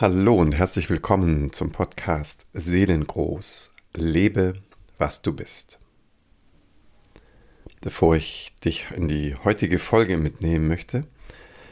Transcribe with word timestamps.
Hallo 0.00 0.34
und 0.34 0.58
herzlich 0.58 0.90
willkommen 0.90 1.52
zum 1.52 1.70
Podcast 1.70 2.48
Seelengroß. 2.52 3.70
Lebe, 3.94 4.54
was 4.98 5.22
du 5.22 5.32
bist. 5.32 5.78
Bevor 7.80 8.16
ich 8.16 8.52
dich 8.64 8.88
in 8.96 9.06
die 9.06 9.36
heutige 9.36 9.78
Folge 9.78 10.16
mitnehmen 10.16 10.66
möchte, 10.66 11.06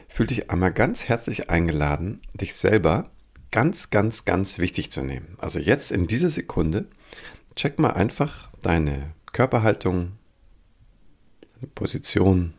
fühl 0.06 0.29
dich 0.29 0.53
einmal 0.53 0.72
ganz 0.72 1.08
herzlich 1.08 1.50
eingeladen, 1.50 2.22
dich 2.32 2.54
selber 2.54 3.11
ganz, 3.50 3.90
ganz, 3.90 4.25
ganz 4.25 4.61
wichtig 4.61 4.93
zu 4.93 5.02
nehmen. 5.02 5.36
Also 5.39 5.59
jetzt 5.59 5.91
in 5.91 6.07
dieser 6.07 6.30
Sekunde, 6.30 6.86
check 7.57 7.80
mal 7.80 7.91
einfach 7.91 8.50
deine 8.62 9.14
Körperhaltung, 9.32 10.12
deine 11.57 11.73
Position 11.75 12.54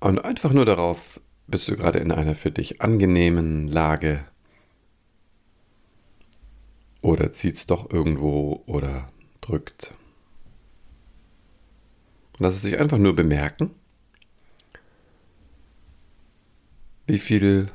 und 0.00 0.18
einfach 0.18 0.52
nur 0.52 0.64
darauf 0.64 1.20
bist 1.50 1.68
du 1.68 1.76
gerade 1.76 1.98
in 1.98 2.12
einer 2.12 2.34
für 2.34 2.50
dich 2.50 2.80
angenehmen 2.80 3.68
Lage? 3.68 4.24
Oder 7.02 7.32
zieht 7.32 7.54
es 7.54 7.66
doch 7.66 7.90
irgendwo 7.90 8.62
oder 8.66 9.10
drückt? 9.40 9.94
Lass 12.38 12.54
es 12.54 12.62
sich 12.62 12.78
einfach 12.78 12.98
nur 12.98 13.14
bemerken, 13.14 13.70
wie 17.06 17.18
viel 17.18 17.70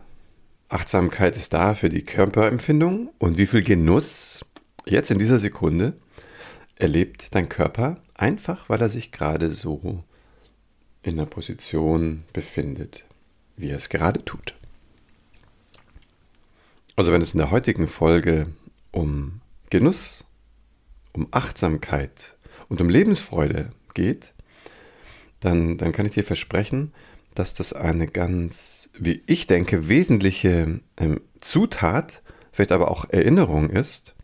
Achtsamkeit 0.69 1.35
ist 1.35 1.53
da 1.53 1.73
für 1.73 1.89
die 1.89 2.03
Körperempfindung 2.03 3.09
und 3.19 3.37
wie 3.37 3.45
viel 3.45 3.61
Genuss 3.61 4.45
jetzt 4.85 5.11
in 5.11 5.19
dieser 5.19 5.39
Sekunde 5.39 5.93
erlebt 6.75 7.35
dein 7.35 7.49
Körper, 7.49 8.01
einfach 8.15 8.69
weil 8.69 8.81
er 8.81 8.89
sich 8.89 9.11
gerade 9.11 9.49
so 9.49 10.03
in 11.03 11.17
der 11.17 11.25
Position 11.25 12.23
befindet, 12.33 13.05
wie 13.57 13.69
er 13.69 13.77
es 13.77 13.89
gerade 13.89 14.23
tut. 14.23 14.53
Also 16.95 17.11
wenn 17.11 17.21
es 17.21 17.33
in 17.33 17.39
der 17.39 17.51
heutigen 17.51 17.87
Folge 17.87 18.47
um 18.91 19.41
Genuss, 19.69 20.25
um 21.13 21.27
Achtsamkeit 21.31 22.35
und 22.69 22.79
um 22.79 22.89
Lebensfreude 22.89 23.71
geht, 23.93 24.33
dann, 25.39 25.77
dann 25.77 25.91
kann 25.91 26.05
ich 26.05 26.13
dir 26.13 26.23
versprechen, 26.23 26.93
dass 27.33 27.53
das 27.53 27.73
eine 27.73 28.07
ganz, 28.07 28.89
wie 28.97 29.21
ich 29.27 29.47
denke, 29.47 29.89
wesentliche 29.89 30.79
ähm, 30.97 31.21
Zutat, 31.39 32.21
vielleicht 32.51 32.71
aber 32.71 32.89
auch 32.89 33.09
Erinnerung 33.09 33.69
ist, 33.69 34.15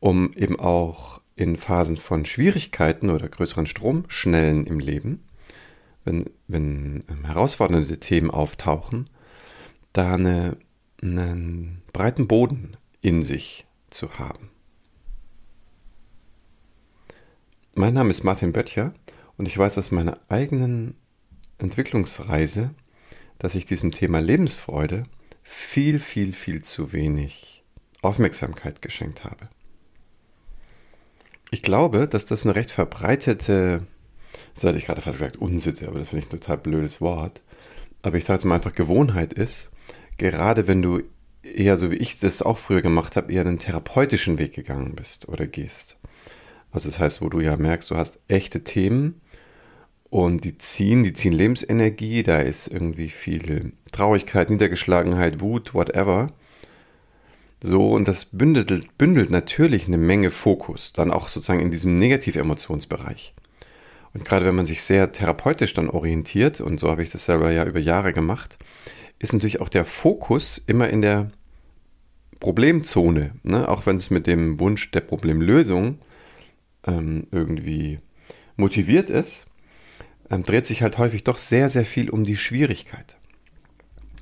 um 0.00 0.32
eben 0.34 0.58
auch 0.58 1.20
in 1.36 1.56
Phasen 1.56 1.98
von 1.98 2.24
Schwierigkeiten 2.24 3.10
oder 3.10 3.28
größeren 3.28 3.66
Stromschnellen 3.66 4.66
im 4.66 4.80
Leben 4.80 5.24
wenn, 6.04 6.24
wenn 6.48 7.04
ähm, 7.08 7.24
herausfordernde 7.24 7.98
Themen 8.00 8.30
auftauchen, 8.30 9.08
da 9.92 10.14
eine, 10.14 10.56
einen 11.02 11.82
breiten 11.92 12.28
Boden 12.28 12.76
in 13.00 13.22
sich 13.22 13.66
zu 13.88 14.18
haben. 14.18 14.50
Mein 17.74 17.94
Name 17.94 18.10
ist 18.10 18.22
Martin 18.22 18.52
Böttcher 18.52 18.94
und 19.36 19.46
ich 19.46 19.56
weiß 19.56 19.78
aus 19.78 19.90
meiner 19.90 20.18
eigenen 20.28 20.94
Entwicklungsreise, 21.58 22.74
dass 23.38 23.54
ich 23.54 23.64
diesem 23.64 23.92
Thema 23.92 24.20
Lebensfreude 24.20 25.04
viel, 25.42 25.98
viel, 25.98 26.32
viel 26.32 26.62
zu 26.62 26.92
wenig 26.92 27.64
Aufmerksamkeit 28.02 28.82
geschenkt 28.82 29.24
habe. 29.24 29.48
Ich 31.50 31.62
glaube, 31.62 32.08
dass 32.08 32.26
das 32.26 32.44
eine 32.44 32.54
recht 32.54 32.70
verbreitete 32.70 33.86
das 34.54 34.64
hatte 34.64 34.78
ich 34.78 34.86
gerade 34.86 35.00
fast 35.00 35.18
gesagt, 35.18 35.36
Unsitte, 35.36 35.88
aber 35.88 35.98
das 35.98 36.10
finde 36.10 36.26
ich 36.26 36.32
ein 36.32 36.38
total 36.40 36.58
blödes 36.58 37.00
Wort. 37.00 37.42
Aber 38.02 38.16
ich 38.16 38.24
sage 38.24 38.38
es 38.38 38.44
mal 38.44 38.56
einfach, 38.56 38.74
Gewohnheit 38.74 39.32
ist, 39.32 39.70
gerade 40.18 40.66
wenn 40.66 40.82
du 40.82 41.02
eher 41.42 41.76
so 41.76 41.90
wie 41.90 41.96
ich 41.96 42.18
das 42.18 42.42
auch 42.42 42.58
früher 42.58 42.82
gemacht 42.82 43.16
habe, 43.16 43.32
eher 43.32 43.42
einen 43.42 43.58
therapeutischen 43.58 44.38
Weg 44.38 44.54
gegangen 44.54 44.94
bist 44.94 45.28
oder 45.28 45.46
gehst. 45.46 45.96
Also 46.70 46.88
das 46.88 46.98
heißt, 46.98 47.22
wo 47.22 47.28
du 47.28 47.40
ja 47.40 47.56
merkst, 47.56 47.90
du 47.90 47.96
hast 47.96 48.18
echte 48.28 48.64
Themen 48.64 49.20
und 50.08 50.44
die 50.44 50.58
ziehen, 50.58 51.02
die 51.02 51.12
ziehen 51.12 51.32
Lebensenergie, 51.32 52.22
da 52.22 52.40
ist 52.40 52.68
irgendwie 52.68 53.08
viel 53.08 53.72
Traurigkeit, 53.92 54.50
Niedergeschlagenheit, 54.50 55.40
Wut, 55.40 55.74
whatever. 55.74 56.32
So, 57.62 57.92
und 57.92 58.08
das 58.08 58.24
bündelt, 58.24 58.98
bündelt 58.98 59.30
natürlich 59.30 59.86
eine 59.86 59.98
Menge 59.98 60.30
Fokus, 60.30 60.92
dann 60.92 61.10
auch 61.10 61.28
sozusagen 61.28 61.60
in 61.60 61.70
diesem 61.70 61.98
Negativemotionsbereich. 61.98 63.34
Und 64.14 64.24
gerade 64.24 64.44
wenn 64.46 64.54
man 64.54 64.66
sich 64.66 64.82
sehr 64.82 65.12
therapeutisch 65.12 65.74
dann 65.74 65.88
orientiert, 65.88 66.60
und 66.60 66.80
so 66.80 66.90
habe 66.90 67.02
ich 67.02 67.10
das 67.10 67.24
selber 67.24 67.50
ja 67.50 67.64
über 67.64 67.80
Jahre 67.80 68.12
gemacht, 68.12 68.58
ist 69.18 69.32
natürlich 69.32 69.60
auch 69.60 69.68
der 69.68 69.84
Fokus 69.84 70.62
immer 70.66 70.90
in 70.90 71.00
der 71.00 71.30
Problemzone. 72.40 73.32
Ne? 73.42 73.68
Auch 73.68 73.86
wenn 73.86 73.96
es 73.96 74.10
mit 74.10 74.26
dem 74.26 74.58
Wunsch 74.58 74.90
der 74.90 75.00
Problemlösung 75.00 75.98
ähm, 76.86 77.26
irgendwie 77.30 78.00
motiviert 78.56 79.10
ist, 79.10 79.46
ähm, 80.30 80.42
dreht 80.42 80.66
sich 80.66 80.82
halt 80.82 80.98
häufig 80.98 81.24
doch 81.24 81.38
sehr, 81.38 81.70
sehr 81.70 81.84
viel 81.84 82.10
um 82.10 82.24
die 82.24 82.36
Schwierigkeit. 82.36 83.16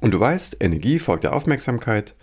Und 0.01 0.13
du 0.13 0.21
weißt, 0.21 0.59
Energie 0.61 0.99
folgt 0.99 1.25
der 1.25 1.35
Aufmerksamkeit. 1.35 2.15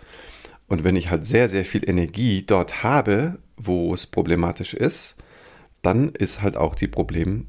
Und 0.68 0.84
wenn 0.84 0.96
ich 0.96 1.10
halt 1.10 1.26
sehr, 1.26 1.48
sehr 1.48 1.64
viel 1.64 1.88
Energie 1.88 2.44
dort 2.46 2.82
habe, 2.82 3.38
wo 3.56 3.92
es 3.92 4.06
problematisch 4.06 4.74
ist, 4.74 5.16
dann 5.82 6.10
ist 6.10 6.42
halt 6.42 6.56
auch 6.56 6.74
die 6.74 6.88
Problem, 6.88 7.46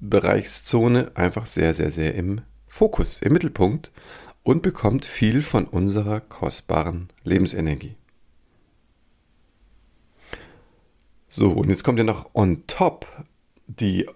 Bereichszone 0.00 1.12
einfach 1.14 1.46
sehr, 1.46 1.74
sehr, 1.74 1.90
sehr 1.90 2.14
im 2.14 2.42
Fokus, 2.66 3.20
im 3.22 3.32
Mittelpunkt 3.32 3.90
und 4.42 4.62
bekommt 4.62 5.04
viel 5.04 5.42
von 5.42 5.64
unserer 5.64 6.20
kostbaren 6.20 7.08
Lebensenergie. 7.24 7.94
So, 11.28 11.50
und 11.52 11.68
jetzt 11.68 11.84
kommt 11.84 11.98
ja 11.98 12.04
noch 12.04 12.34
on 12.34 12.66
top 12.66 13.06
die, 13.66 14.08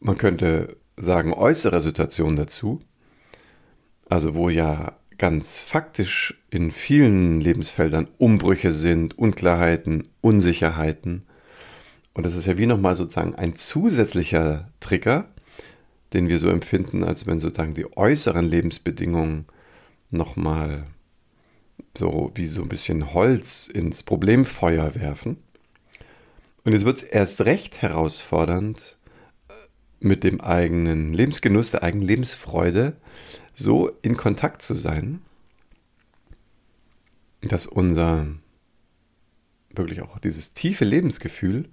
man 0.00 0.16
könnte 0.16 0.76
sagen, 0.96 1.32
äußere 1.32 1.80
Situation 1.80 2.36
dazu. 2.36 2.80
Also 4.08 4.34
wo 4.34 4.48
ja 4.48 4.96
ganz 5.18 5.62
faktisch 5.62 6.40
in 6.50 6.70
vielen 6.70 7.40
Lebensfeldern 7.40 8.08
Umbrüche 8.18 8.70
sind, 8.70 9.18
Unklarheiten, 9.18 10.08
Unsicherheiten 10.20 11.26
und 12.16 12.24
das 12.24 12.34
ist 12.34 12.46
ja 12.46 12.56
wie 12.56 12.64
nochmal 12.64 12.94
sozusagen 12.94 13.34
ein 13.34 13.56
zusätzlicher 13.56 14.70
Trigger, 14.80 15.28
den 16.14 16.28
wir 16.28 16.38
so 16.38 16.48
empfinden, 16.48 17.04
als 17.04 17.26
wenn 17.26 17.40
sozusagen 17.40 17.74
die 17.74 17.94
äußeren 17.94 18.46
Lebensbedingungen 18.46 19.44
nochmal 20.10 20.86
so 21.94 22.32
wie 22.34 22.46
so 22.46 22.62
ein 22.62 22.70
bisschen 22.70 23.12
Holz 23.12 23.68
ins 23.68 24.02
Problemfeuer 24.02 24.94
werfen. 24.94 25.36
Und 26.64 26.72
jetzt 26.72 26.86
wird 26.86 26.96
es 26.96 27.02
erst 27.02 27.42
recht 27.42 27.82
herausfordernd, 27.82 28.96
äh, 29.50 29.52
mit 30.00 30.24
dem 30.24 30.40
eigenen 30.40 31.12
Lebensgenuss, 31.12 31.70
der 31.70 31.82
eigenen 31.82 32.08
Lebensfreude 32.08 32.96
so 33.52 33.90
in 34.00 34.16
Kontakt 34.16 34.62
zu 34.62 34.74
sein, 34.74 35.20
dass 37.42 37.66
unser 37.66 38.26
wirklich 39.68 40.00
auch 40.00 40.18
dieses 40.18 40.54
tiefe 40.54 40.86
Lebensgefühl 40.86 41.68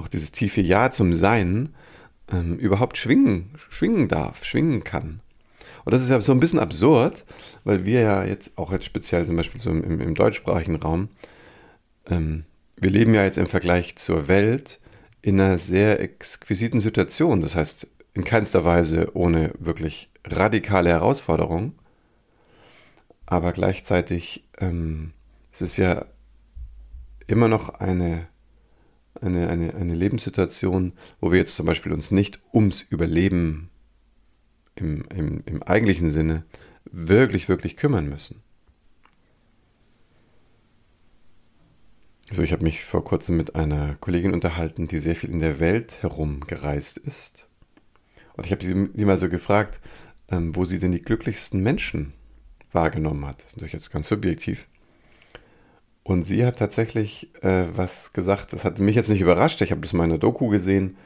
auch 0.00 0.08
dieses 0.08 0.32
tiefe 0.32 0.60
Ja 0.60 0.90
zum 0.90 1.12
Sein 1.12 1.74
ähm, 2.32 2.58
überhaupt 2.58 2.96
schwingen, 2.96 3.50
schwingen 3.70 4.08
darf, 4.08 4.44
schwingen 4.44 4.84
kann. 4.84 5.20
Und 5.84 5.92
das 5.92 6.02
ist 6.02 6.10
ja 6.10 6.20
so 6.20 6.32
ein 6.32 6.40
bisschen 6.40 6.58
absurd, 6.58 7.24
weil 7.64 7.84
wir 7.84 8.00
ja 8.00 8.24
jetzt 8.24 8.58
auch 8.58 8.72
jetzt 8.72 8.84
speziell 8.84 9.26
zum 9.26 9.36
Beispiel 9.36 9.60
so 9.60 9.70
im, 9.70 10.00
im 10.00 10.14
deutschsprachigen 10.14 10.76
Raum, 10.76 11.08
ähm, 12.06 12.44
wir 12.76 12.90
leben 12.90 13.14
ja 13.14 13.24
jetzt 13.24 13.38
im 13.38 13.46
Vergleich 13.46 13.96
zur 13.96 14.28
Welt 14.28 14.80
in 15.22 15.40
einer 15.40 15.58
sehr 15.58 16.00
exquisiten 16.00 16.78
Situation. 16.78 17.40
Das 17.40 17.56
heißt, 17.56 17.86
in 18.14 18.24
keinster 18.24 18.64
Weise 18.64 19.10
ohne 19.14 19.52
wirklich 19.58 20.10
radikale 20.24 20.90
Herausforderungen. 20.90 21.78
Aber 23.26 23.52
gleichzeitig 23.52 24.44
ähm, 24.58 25.12
es 25.52 25.62
ist 25.62 25.76
ja 25.76 26.06
immer 27.26 27.48
noch 27.48 27.68
eine 27.68 28.26
eine, 29.20 29.48
eine, 29.48 29.74
eine 29.74 29.94
Lebenssituation, 29.94 30.92
wo 31.20 31.30
wir 31.30 31.38
jetzt 31.38 31.56
zum 31.56 31.66
Beispiel 31.66 31.92
uns 31.92 32.10
nicht 32.10 32.40
ums 32.52 32.82
Überleben 32.82 33.70
im, 34.74 35.04
im, 35.14 35.42
im 35.44 35.62
eigentlichen 35.62 36.10
Sinne 36.10 36.44
wirklich, 36.84 37.48
wirklich 37.48 37.76
kümmern 37.76 38.08
müssen. 38.08 38.42
So, 42.30 42.42
ich 42.42 42.52
habe 42.52 42.62
mich 42.62 42.84
vor 42.84 43.04
kurzem 43.04 43.38
mit 43.38 43.54
einer 43.54 43.94
Kollegin 43.96 44.34
unterhalten, 44.34 44.86
die 44.86 44.98
sehr 44.98 45.16
viel 45.16 45.30
in 45.30 45.38
der 45.38 45.60
Welt 45.60 46.02
herumgereist 46.02 46.98
ist. 46.98 47.46
Und 48.36 48.44
ich 48.44 48.52
habe 48.52 48.64
sie, 48.64 48.90
sie, 48.94 49.04
mal 49.06 49.16
so 49.16 49.30
gefragt, 49.30 49.80
ähm, 50.28 50.54
wo 50.54 50.66
sie 50.66 50.78
denn 50.78 50.92
die 50.92 51.02
glücklichsten 51.02 51.62
Menschen 51.62 52.12
wahrgenommen 52.70 53.26
hat. 53.26 53.38
Das 53.38 53.46
ist 53.46 53.56
natürlich 53.56 53.72
jetzt 53.72 53.90
ganz 53.90 54.08
subjektiv. 54.08 54.68
Und 56.08 56.24
sie 56.24 56.46
hat 56.46 56.58
tatsächlich 56.58 57.28
äh, 57.42 57.66
was 57.76 58.14
gesagt, 58.14 58.54
das 58.54 58.64
hat 58.64 58.78
mich 58.78 58.96
jetzt 58.96 59.10
nicht 59.10 59.20
überrascht, 59.20 59.60
ich 59.60 59.70
habe 59.70 59.82
das 59.82 59.92
mal 59.92 60.04
in 60.04 60.10
der 60.10 60.18
Doku 60.18 60.48
gesehen, 60.48 60.96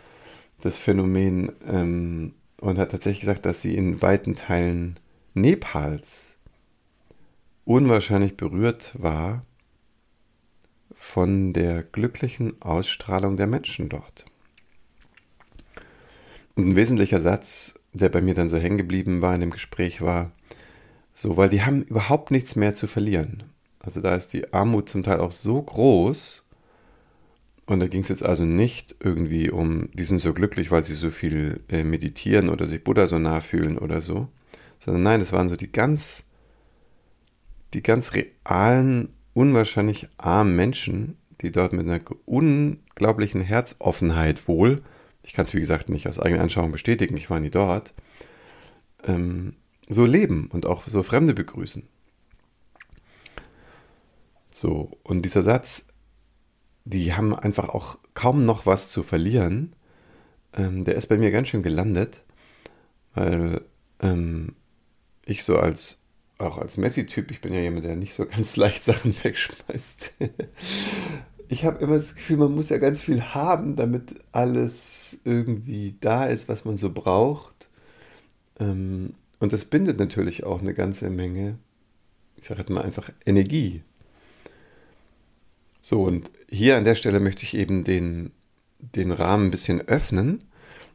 das 0.60 0.78
Phänomen, 0.78 1.50
ähm, 1.66 2.34
und 2.60 2.78
hat 2.78 2.92
tatsächlich 2.92 3.22
gesagt, 3.22 3.44
dass 3.44 3.60
sie 3.60 3.74
in 3.74 4.00
weiten 4.00 4.36
Teilen 4.36 5.00
Nepals 5.34 6.38
unwahrscheinlich 7.64 8.36
berührt 8.36 8.92
war 8.96 9.44
von 10.94 11.52
der 11.52 11.82
glücklichen 11.82 12.62
Ausstrahlung 12.62 13.36
der 13.36 13.48
Menschen 13.48 13.88
dort. 13.88 14.24
Und 16.54 16.68
ein 16.68 16.76
wesentlicher 16.76 17.20
Satz, 17.20 17.76
der 17.92 18.08
bei 18.08 18.22
mir 18.22 18.34
dann 18.34 18.48
so 18.48 18.56
hängen 18.56 18.78
geblieben 18.78 19.20
war 19.20 19.34
in 19.34 19.40
dem 19.40 19.50
Gespräch, 19.50 20.00
war 20.00 20.30
so, 21.12 21.36
weil 21.36 21.48
die 21.48 21.62
haben 21.62 21.82
überhaupt 21.82 22.30
nichts 22.30 22.54
mehr 22.54 22.74
zu 22.74 22.86
verlieren. 22.86 23.51
Also 23.82 24.00
da 24.00 24.14
ist 24.14 24.32
die 24.32 24.52
Armut 24.52 24.88
zum 24.88 25.02
Teil 25.02 25.20
auch 25.20 25.32
so 25.32 25.60
groß. 25.60 26.44
Und 27.66 27.80
da 27.80 27.86
ging 27.86 28.02
es 28.02 28.08
jetzt 28.08 28.24
also 28.24 28.44
nicht 28.44 28.96
irgendwie 29.00 29.50
um, 29.50 29.88
die 29.92 30.04
sind 30.04 30.18
so 30.18 30.34
glücklich, 30.34 30.70
weil 30.70 30.84
sie 30.84 30.94
so 30.94 31.10
viel 31.10 31.60
äh, 31.68 31.84
meditieren 31.84 32.48
oder 32.48 32.66
sich 32.66 32.82
Buddha 32.82 33.06
so 33.06 33.18
nah 33.18 33.40
fühlen 33.40 33.78
oder 33.78 34.02
so. 34.02 34.28
Sondern 34.78 35.02
nein, 35.02 35.20
es 35.20 35.32
waren 35.32 35.48
so 35.48 35.56
die 35.56 35.70
ganz, 35.70 36.28
die 37.72 37.82
ganz 37.82 38.12
realen, 38.14 39.10
unwahrscheinlich 39.32 40.08
armen 40.18 40.56
Menschen, 40.56 41.16
die 41.40 41.50
dort 41.50 41.72
mit 41.72 41.86
einer 41.86 42.00
unglaublichen 42.26 43.40
Herzoffenheit 43.40 44.48
wohl 44.48 44.82
ich 45.24 45.32
kann 45.32 45.44
es 45.44 45.54
wie 45.54 45.60
gesagt 45.60 45.88
nicht 45.88 46.08
aus 46.08 46.18
eigener 46.18 46.42
Anschauung 46.42 46.72
bestätigen, 46.72 47.16
ich 47.16 47.30
war 47.30 47.40
nie 47.40 47.50
dort, 47.50 47.92
ähm, 49.04 49.54
so 49.88 50.04
leben 50.04 50.48
und 50.52 50.66
auch 50.66 50.86
so 50.86 51.02
Fremde 51.02 51.34
begrüßen. 51.34 51.84
So, 54.62 54.96
und 55.02 55.22
dieser 55.22 55.42
Satz, 55.42 55.88
die 56.84 57.14
haben 57.14 57.34
einfach 57.34 57.70
auch 57.70 57.98
kaum 58.14 58.44
noch 58.44 58.64
was 58.64 58.90
zu 58.90 59.02
verlieren, 59.02 59.74
ähm, 60.56 60.84
der 60.84 60.94
ist 60.94 61.08
bei 61.08 61.18
mir 61.18 61.32
ganz 61.32 61.48
schön 61.48 61.64
gelandet, 61.64 62.22
weil 63.12 63.62
ähm, 63.98 64.54
ich 65.26 65.42
so 65.42 65.58
als 65.58 65.98
auch 66.38 66.58
als 66.58 66.76
Messi-Typ, 66.76 67.32
ich 67.32 67.40
bin 67.40 67.52
ja 67.52 67.58
jemand, 67.58 67.86
der 67.86 67.96
nicht 67.96 68.14
so 68.14 68.24
ganz 68.24 68.54
leicht 68.56 68.84
Sachen 68.84 69.12
wegschmeißt. 69.20 70.12
ich 71.48 71.64
habe 71.64 71.82
immer 71.82 71.96
das 71.96 72.14
Gefühl, 72.14 72.36
man 72.36 72.54
muss 72.54 72.68
ja 72.68 72.78
ganz 72.78 73.00
viel 73.00 73.20
haben, 73.20 73.74
damit 73.74 74.14
alles 74.30 75.18
irgendwie 75.24 75.96
da 75.98 76.26
ist, 76.26 76.48
was 76.48 76.64
man 76.64 76.76
so 76.76 76.92
braucht. 76.92 77.68
Ähm, 78.60 79.14
und 79.40 79.52
das 79.52 79.64
bindet 79.64 79.98
natürlich 79.98 80.44
auch 80.44 80.60
eine 80.60 80.72
ganze 80.72 81.10
Menge, 81.10 81.58
ich 82.36 82.46
sage 82.46 82.60
jetzt 82.60 82.70
mal 82.70 82.84
einfach 82.84 83.10
Energie. 83.26 83.82
So, 85.82 86.04
und 86.04 86.30
hier 86.48 86.76
an 86.76 86.84
der 86.84 86.94
Stelle 86.94 87.18
möchte 87.18 87.42
ich 87.42 87.54
eben 87.54 87.82
den, 87.82 88.30
den 88.78 89.10
Rahmen 89.10 89.46
ein 89.46 89.50
bisschen 89.50 89.80
öffnen 89.80 90.44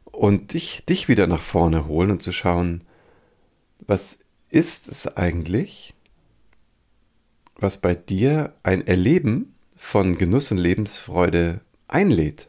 und 0.06 0.54
dich, 0.54 0.82
dich 0.88 1.08
wieder 1.08 1.26
nach 1.26 1.42
vorne 1.42 1.86
holen 1.86 2.10
und 2.10 2.22
zu 2.22 2.32
schauen, 2.32 2.82
was 3.86 4.20
ist 4.48 4.88
es 4.88 5.06
eigentlich, 5.06 5.94
was 7.56 7.82
bei 7.82 7.94
dir 7.94 8.54
ein 8.62 8.86
Erleben 8.86 9.54
von 9.76 10.16
Genuss 10.16 10.50
und 10.50 10.58
Lebensfreude 10.58 11.60
einlädt. 11.86 12.48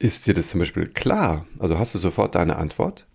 Ist 0.00 0.26
dir 0.26 0.34
das 0.34 0.50
zum 0.50 0.58
Beispiel 0.58 0.88
klar? 0.88 1.46
Also 1.60 1.78
hast 1.78 1.94
du 1.94 1.98
sofort 1.98 2.34
deine 2.34 2.56
Antwort? 2.56 3.06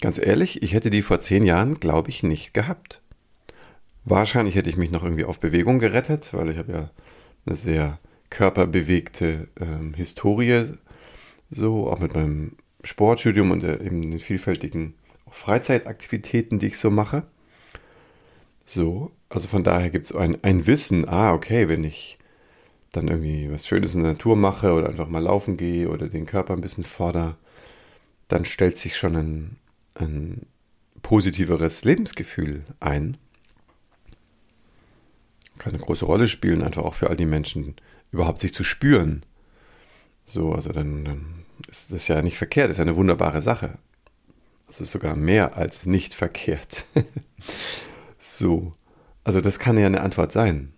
Ganz 0.00 0.18
ehrlich, 0.18 0.62
ich 0.62 0.72
hätte 0.72 0.88
die 0.88 1.02
vor 1.02 1.20
zehn 1.20 1.44
Jahren, 1.44 1.78
glaube 1.78 2.08
ich, 2.08 2.22
nicht 2.22 2.54
gehabt. 2.54 3.02
Wahrscheinlich 4.04 4.54
hätte 4.54 4.70
ich 4.70 4.76
mich 4.76 4.90
noch 4.90 5.04
irgendwie 5.04 5.24
auf 5.24 5.40
Bewegung 5.40 5.78
gerettet, 5.78 6.32
weil 6.32 6.50
ich 6.50 6.58
habe 6.58 6.72
ja 6.72 6.90
eine 7.46 7.56
sehr 7.56 7.98
körperbewegte 8.30 9.48
ähm, 9.60 9.94
Historie, 9.94 10.74
so 11.50 11.90
auch 11.90 11.98
mit 11.98 12.14
meinem 12.14 12.56
Sportstudium 12.84 13.50
und 13.50 13.64
äh, 13.64 13.82
eben 13.84 14.02
den 14.02 14.18
vielfältigen 14.18 14.94
Freizeitaktivitäten, 15.30 16.58
die 16.58 16.68
ich 16.68 16.78
so 16.78 16.90
mache. 16.90 17.24
So, 18.64 19.10
also 19.28 19.48
von 19.48 19.64
daher 19.64 19.90
gibt 19.90 20.06
es 20.06 20.14
ein, 20.14 20.42
ein 20.42 20.66
Wissen, 20.66 21.08
ah, 21.08 21.32
okay, 21.32 21.68
wenn 21.68 21.84
ich 21.84 22.18
dann 22.92 23.08
irgendwie 23.08 23.50
was 23.50 23.66
Schönes 23.66 23.94
in 23.94 24.02
der 24.02 24.12
Natur 24.12 24.36
mache 24.36 24.72
oder 24.72 24.88
einfach 24.88 25.08
mal 25.08 25.22
laufen 25.22 25.56
gehe 25.56 25.88
oder 25.88 26.08
den 26.08 26.26
Körper 26.26 26.54
ein 26.54 26.60
bisschen 26.60 26.84
fordere, 26.84 27.36
dann 28.28 28.44
stellt 28.44 28.78
sich 28.78 28.96
schon 28.96 29.16
ein, 29.16 29.56
ein 29.94 30.46
positiveres 31.02 31.84
Lebensgefühl 31.84 32.64
ein. 32.80 33.16
Kann 35.60 35.74
eine 35.74 35.82
große 35.82 36.06
Rolle 36.06 36.26
spielen, 36.26 36.62
einfach 36.62 36.84
auch 36.84 36.94
für 36.94 37.10
all 37.10 37.16
die 37.16 37.26
Menschen, 37.26 37.76
überhaupt 38.12 38.40
sich 38.40 38.54
zu 38.54 38.64
spüren. 38.64 39.26
So, 40.24 40.54
also 40.54 40.72
dann, 40.72 41.04
dann 41.04 41.44
ist 41.68 41.92
das 41.92 42.08
ja 42.08 42.22
nicht 42.22 42.38
verkehrt, 42.38 42.70
ist 42.70 42.80
eine 42.80 42.96
wunderbare 42.96 43.42
Sache. 43.42 43.76
Das 44.66 44.80
ist 44.80 44.90
sogar 44.90 45.16
mehr 45.16 45.58
als 45.58 45.84
nicht 45.84 46.14
verkehrt. 46.14 46.86
so. 48.18 48.72
Also 49.22 49.42
das 49.42 49.58
kann 49.58 49.76
ja 49.76 49.84
eine 49.84 50.00
Antwort 50.00 50.32
sein. 50.32 50.72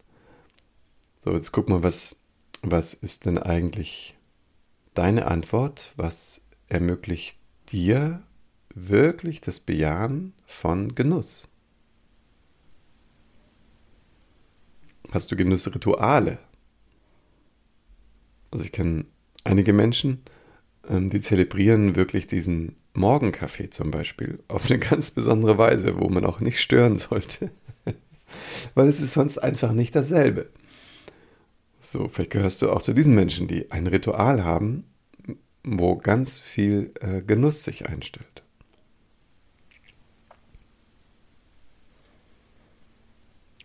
So, 1.25 1.33
jetzt 1.33 1.53
guck 1.53 1.69
mal, 1.69 1.85
was, 1.85 2.17
was 2.63 2.93
ist 2.93 3.25
denn 3.25 3.39
eigentlich 3.39 4.17
deine 4.95 5.29
Antwort? 5.29 5.93
Was 5.95 6.41
ermöglicht 6.69 7.39
dir 7.71 8.21
wirklich 8.75 9.41
das 9.41 9.61
Bejahen 9.61 10.33
von 10.45 10.97
Genuss? 10.97 11.52
Hast 15.13 15.31
du 15.31 15.37
Genussrituale? 15.37 16.39
Also 18.51 18.65
ich 18.65 18.73
kenne 18.73 19.07
einige 19.45 19.73
Menschen, 19.73 20.23
ähm, 20.89 21.11
die 21.11 21.21
zelebrieren 21.21 21.97
wirklich 21.97 22.27
diesen 22.27 22.77
Morgenkaffee 22.95 23.71
zum 23.71 23.91
Beispiel 23.91 24.41
auf 24.49 24.71
eine 24.71 24.79
ganz 24.79 25.11
besondere 25.11 25.57
Weise, 25.57 26.01
wo 26.01 26.09
man 26.09 26.25
auch 26.25 26.41
nicht 26.41 26.61
stören 26.61 26.99
sollte 26.99 27.51
weil 28.75 28.89
es 28.89 29.01
ist 29.01 29.15
sonst 29.15 29.39
einfach 29.39 29.73
nicht 29.73 29.95
dasselbe. 29.95 30.51
So, 31.81 32.09
vielleicht 32.09 32.31
gehörst 32.31 32.63
du 32.63 32.71
auch 32.71 32.83
zu 32.83 32.93
diesen 32.93 33.15
Menschen, 33.15 33.49
die 33.49 33.71
ein 33.71 33.87
Ritual 33.87 34.45
haben, 34.45 34.85
wo 35.65 35.97
ganz 35.97 36.39
viel 36.39 36.93
äh, 37.01 37.23
Genuss 37.23 37.65
sich 37.65 37.89
einstellt. 37.89 38.43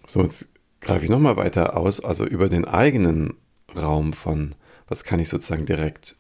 So, 0.05 0.23
jetzt 0.23 0.47
greife 0.81 1.05
ich 1.05 1.11
nochmal 1.11 1.37
weiter 1.37 1.77
aus, 1.77 1.99
also 1.99 2.25
über 2.25 2.49
den 2.49 2.65
eigenen 2.65 3.35
Raum 3.75 4.13
von, 4.13 4.55
was 4.87 5.03
kann 5.03 5.19
ich 5.19 5.29
sozusagen 5.29 5.65
direkt 5.65 6.15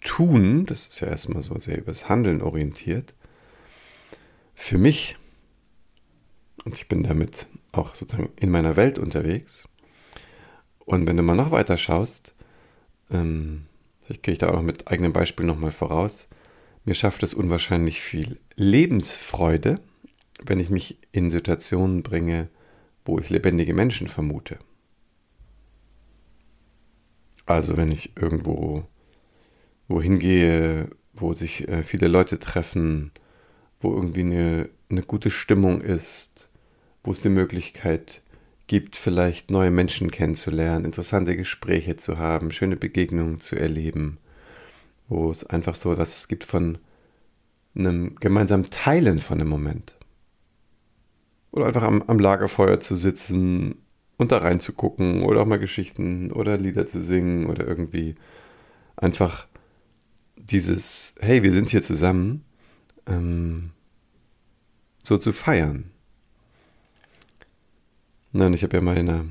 tun, 0.00 0.66
das 0.66 0.86
ist 0.86 1.00
ja 1.00 1.08
erstmal 1.08 1.42
so 1.42 1.58
sehr 1.58 1.78
übers 1.78 2.08
Handeln 2.08 2.42
orientiert, 2.42 3.14
für 4.54 4.78
mich, 4.78 5.16
und 6.64 6.74
ich 6.74 6.88
bin 6.88 7.02
damit 7.02 7.46
auch 7.72 7.94
sozusagen 7.94 8.30
in 8.36 8.50
meiner 8.50 8.76
Welt 8.76 8.98
unterwegs. 8.98 9.66
Und 10.80 11.06
wenn 11.06 11.16
du 11.16 11.22
mal 11.22 11.36
noch 11.36 11.50
weiter 11.50 11.78
schaust, 11.78 12.34
ähm, 13.10 13.66
vielleicht 14.02 14.22
gehe 14.22 14.32
ich 14.32 14.38
da 14.38 14.48
auch 14.48 14.54
noch 14.54 14.62
mit 14.62 14.88
eigenem 14.88 15.12
Beispiel 15.12 15.46
nochmal 15.46 15.70
voraus, 15.70 16.28
mir 16.84 16.94
schafft 16.94 17.22
es 17.22 17.34
unwahrscheinlich 17.34 18.00
viel 18.00 18.38
Lebensfreude, 18.56 19.80
wenn 20.42 20.60
ich 20.60 20.70
mich 20.70 20.98
in 21.12 21.30
Situationen 21.30 22.02
bringe, 22.02 22.48
wo 23.04 23.18
ich 23.18 23.30
lebendige 23.30 23.74
Menschen 23.74 24.08
vermute. 24.08 24.58
Also 27.46 27.76
wenn 27.76 27.90
ich 27.90 28.16
irgendwo 28.16 28.84
wohin 29.88 30.18
gehe, 30.18 30.88
wo 31.12 31.34
sich 31.34 31.68
äh, 31.68 31.82
viele 31.82 32.08
Leute 32.08 32.38
treffen, 32.38 33.10
wo 33.80 33.92
irgendwie 33.92 34.20
eine, 34.20 34.68
eine 34.88 35.02
gute 35.02 35.30
Stimmung 35.30 35.80
ist, 35.80 36.48
wo 37.02 37.12
es 37.12 37.22
die 37.22 37.28
Möglichkeit 37.28 38.22
gibt, 38.66 38.94
vielleicht 38.94 39.50
neue 39.50 39.72
Menschen 39.72 40.10
kennenzulernen, 40.12 40.84
interessante 40.84 41.36
Gespräche 41.36 41.96
zu 41.96 42.18
haben, 42.18 42.52
schöne 42.52 42.76
Begegnungen 42.76 43.40
zu 43.40 43.56
erleben, 43.56 44.18
wo 45.08 45.30
es 45.30 45.44
einfach 45.44 45.74
so 45.74 45.98
was 45.98 46.28
gibt 46.28 46.44
von 46.44 46.78
einem 47.74 48.14
gemeinsamen 48.20 48.70
Teilen 48.70 49.18
von 49.18 49.40
einem 49.40 49.50
Moment. 49.50 49.96
Oder 51.52 51.66
einfach 51.66 51.82
am, 51.82 52.02
am 52.02 52.18
Lagerfeuer 52.18 52.80
zu 52.80 52.94
sitzen 52.94 53.76
und 54.16 54.32
da 54.32 54.38
reinzugucken 54.38 55.22
oder 55.22 55.40
auch 55.40 55.46
mal 55.46 55.58
Geschichten 55.58 56.30
oder 56.30 56.58
Lieder 56.58 56.86
zu 56.86 57.00
singen 57.00 57.46
oder 57.46 57.66
irgendwie 57.66 58.14
einfach 58.96 59.46
dieses, 60.36 61.14
hey, 61.20 61.42
wir 61.42 61.52
sind 61.52 61.70
hier 61.70 61.82
zusammen, 61.82 62.44
ähm, 63.06 63.70
so 65.02 65.16
zu 65.16 65.32
feiern. 65.32 65.90
Nein, 68.32 68.54
ich 68.54 68.62
habe 68.62 68.76
ja 68.76 68.82
mal 68.82 68.96
in 68.96 69.08
einer 69.08 69.24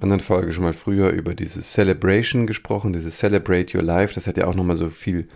anderen 0.00 0.20
Folge 0.20 0.52
schon 0.52 0.64
mal 0.64 0.72
früher 0.72 1.10
über 1.10 1.34
dieses 1.34 1.72
Celebration 1.72 2.46
gesprochen, 2.46 2.92
dieses 2.92 3.18
Celebrate 3.18 3.76
Your 3.76 3.84
Life. 3.84 4.14
Das 4.14 4.26
hat 4.26 4.36
ja 4.36 4.46
auch 4.46 4.54
nochmal 4.54 4.76
so 4.76 4.90
viel 4.90 5.28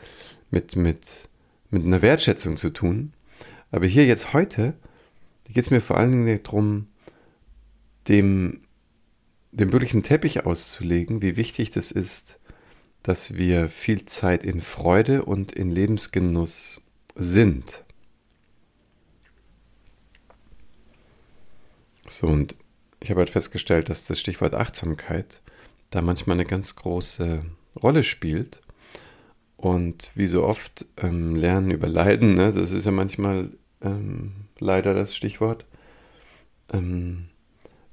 mit, 0.51 0.75
mit, 0.75 1.29
mit 1.71 1.85
einer 1.85 2.03
Wertschätzung 2.03 2.57
zu 2.57 2.71
tun. 2.71 3.13
Aber 3.71 3.87
hier 3.87 4.07
jetzt 4.07 4.33
heute 4.33 4.75
geht 5.53 5.65
es 5.65 5.71
mir 5.71 5.81
vor 5.81 5.97
allen 5.97 6.11
Dingen 6.11 6.43
darum, 6.43 6.89
dem, 8.09 8.63
dem 9.53 9.73
wirklichen 9.73 10.03
Teppich 10.03 10.47
auszulegen, 10.47 11.23
wie 11.23 11.37
wichtig 11.37 11.71
das 11.71 11.91
ist, 11.91 12.39
dass 13.03 13.35
wir 13.35 13.69
viel 13.69 14.05
Zeit 14.05 14.45
in 14.45 14.61
Freude 14.61 15.25
und 15.25 15.53
in 15.53 15.71
Lebensgenuss 15.71 16.83
sind. 17.15 17.85
So, 22.09 22.27
und 22.27 22.55
ich 23.01 23.11
habe 23.11 23.21
halt 23.21 23.31
festgestellt, 23.31 23.89
dass 23.89 24.05
das 24.05 24.19
Stichwort 24.19 24.55
Achtsamkeit 24.55 25.43
da 25.91 26.03
manchmal 26.03 26.37
eine 26.37 26.45
ganz 26.45 26.77
große 26.77 27.45
Rolle 27.81 28.03
spielt. 28.03 28.61
Und 29.57 30.11
wie 30.15 30.27
so 30.27 30.45
oft 30.45 30.87
ähm, 30.99 31.35
Lernen 31.35 31.71
über 31.71 31.89
Leiden, 31.89 32.35
ne, 32.35 32.53
das 32.53 32.73
ist 32.73 32.85
ja 32.85 32.91
manchmal 32.91 33.51
ähm, 33.81 34.46
leider 34.59 34.95
das 34.95 35.15
Stichwort, 35.15 35.67
ähm, 36.73 37.29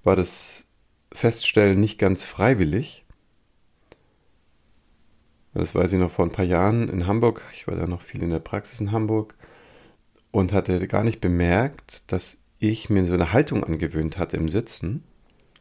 war 0.04 0.16
das 0.16 0.68
Feststellen 1.12 1.80
nicht 1.80 2.00
ganz 2.00 2.26
freiwillig. 2.26 3.06
Das 5.54 5.76
weiß 5.76 5.94
ich 5.94 6.00
noch 6.00 6.12
vor 6.12 6.26
ein 6.26 6.32
paar 6.32 6.46
Jahren 6.46 6.90
in 6.90 7.06
Hamburg. 7.06 7.44
Ich 7.54 7.68
war 7.68 7.76
da 7.76 7.86
noch 7.86 8.02
viel 8.02 8.24
in 8.24 8.32
der 8.32 8.40
Praxis 8.40 8.80
in 8.80 8.92
Hamburg 8.92 9.36
und 10.32 10.52
hatte 10.52 10.88
gar 10.88 11.04
nicht 11.04 11.22
bemerkt, 11.22 12.12
dass 12.12 12.40
ich 12.58 12.90
mir 12.90 13.06
so 13.06 13.14
eine 13.14 13.34
Haltung 13.34 13.64
angewöhnt 13.64 14.18
hatte 14.18 14.38
im 14.38 14.50
Sitzen, 14.50 15.04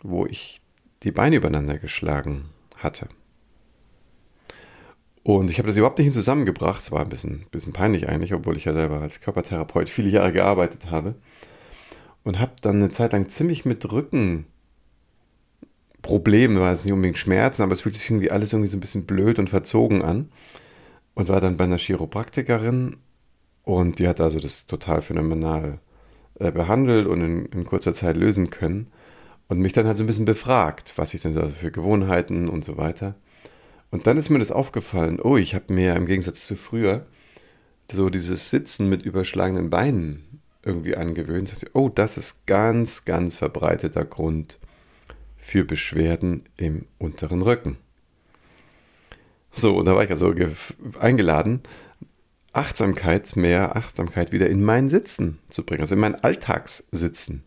wo 0.02 0.24
ich 0.24 0.62
die 1.02 1.10
Beine 1.10 1.36
übereinander 1.36 1.78
geschlagen 1.78 2.46
hatte. 2.76 3.08
Und 5.24 5.50
ich 5.50 5.58
habe 5.58 5.68
das 5.68 5.76
überhaupt 5.76 5.98
nicht 5.98 6.14
zusammengebracht. 6.14 6.82
Es 6.82 6.90
war 6.90 7.00
ein 7.00 7.08
bisschen, 7.08 7.46
bisschen 7.50 7.72
peinlich 7.72 8.08
eigentlich, 8.08 8.34
obwohl 8.34 8.56
ich 8.56 8.64
ja 8.64 8.72
selber 8.72 9.00
als 9.00 9.20
Körpertherapeut 9.20 9.88
viele 9.88 10.08
Jahre 10.08 10.32
gearbeitet 10.32 10.90
habe. 10.90 11.14
Und 12.24 12.40
habe 12.40 12.52
dann 12.60 12.76
eine 12.76 12.90
Zeit 12.90 13.12
lang 13.12 13.28
ziemlich 13.28 13.64
mit 13.64 13.90
Rückenproblemen, 13.90 16.60
war 16.60 16.72
es 16.72 16.84
nicht 16.84 16.92
unbedingt 16.92 17.18
Schmerzen, 17.18 17.62
aber 17.62 17.72
es 17.72 17.80
fühlte 17.82 17.98
sich 17.98 18.10
irgendwie 18.10 18.30
alles 18.30 18.52
irgendwie 18.52 18.68
so 18.68 18.76
ein 18.76 18.80
bisschen 18.80 19.06
blöd 19.06 19.38
und 19.38 19.50
verzogen 19.50 20.02
an. 20.02 20.30
Und 21.14 21.28
war 21.28 21.40
dann 21.40 21.56
bei 21.56 21.64
einer 21.64 21.78
Chiropraktikerin 21.78 22.96
und 23.64 23.98
die 23.98 24.08
hat 24.08 24.20
also 24.20 24.38
das 24.40 24.66
total 24.66 25.02
phänomenal 25.02 25.78
äh, 26.38 26.50
behandelt 26.50 27.06
und 27.06 27.22
in, 27.22 27.46
in 27.46 27.64
kurzer 27.64 27.94
Zeit 27.94 28.16
lösen 28.16 28.50
können. 28.50 28.88
Und 29.48 29.58
mich 29.58 29.72
dann 29.72 29.86
halt 29.86 29.96
so 29.98 30.04
ein 30.04 30.06
bisschen 30.06 30.24
befragt, 30.24 30.94
was 30.96 31.14
ich 31.14 31.22
denn 31.22 31.34
so 31.34 31.42
für 31.42 31.70
Gewohnheiten 31.70 32.48
und 32.48 32.64
so 32.64 32.78
weiter. 32.78 33.16
Und 33.92 34.06
dann 34.06 34.16
ist 34.16 34.30
mir 34.30 34.38
das 34.38 34.50
aufgefallen, 34.50 35.20
oh, 35.20 35.36
ich 35.36 35.54
habe 35.54 35.72
mir 35.72 35.94
im 35.94 36.06
Gegensatz 36.06 36.46
zu 36.46 36.56
früher 36.56 37.06
so 37.92 38.08
dieses 38.08 38.48
Sitzen 38.48 38.88
mit 38.88 39.02
überschlagenen 39.02 39.68
Beinen 39.68 40.40
irgendwie 40.62 40.96
angewöhnt. 40.96 41.52
Oh, 41.74 41.90
das 41.90 42.16
ist 42.16 42.46
ganz, 42.46 43.04
ganz 43.04 43.36
verbreiteter 43.36 44.06
Grund 44.06 44.58
für 45.36 45.64
Beschwerden 45.64 46.44
im 46.56 46.86
unteren 46.98 47.42
Rücken. 47.42 47.76
So, 49.50 49.76
und 49.76 49.84
da 49.84 49.94
war 49.94 50.04
ich 50.04 50.10
also 50.10 50.34
eingeladen, 50.98 51.60
Achtsamkeit, 52.54 53.36
mehr 53.36 53.76
Achtsamkeit 53.76 54.32
wieder 54.32 54.48
in 54.48 54.64
mein 54.64 54.88
Sitzen 54.88 55.38
zu 55.50 55.64
bringen, 55.64 55.82
also 55.82 55.94
in 55.94 56.00
mein 56.00 56.14
Alltagssitzen. 56.14 57.44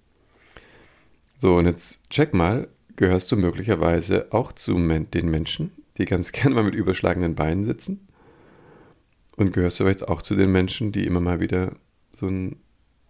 So, 1.40 1.56
und 1.56 1.66
jetzt 1.66 2.08
check 2.12 2.36
mal, 2.36 2.68
gehörst 2.98 3.32
du 3.32 3.36
möglicherweise 3.36 4.28
auch 4.30 4.52
zu 4.52 4.75
den 4.78 5.32
Menschen, 5.32 5.72
die 5.98 6.06
ganz 6.06 6.32
gerne 6.34 6.56
mal 6.56 6.64
mit 6.64 6.75
überschlagenen 6.75 7.36
Beinen 7.36 7.64
sitzen? 7.64 8.08
Und 9.36 9.52
gehörst 9.52 9.80
du 9.80 9.84
vielleicht 9.84 10.08
auch 10.08 10.22
zu 10.22 10.36
den 10.36 10.52
Menschen, 10.52 10.92
die 10.92 11.06
immer 11.06 11.20
mal 11.20 11.40
wieder 11.40 11.75
so 12.14 12.28
ein 12.28 12.58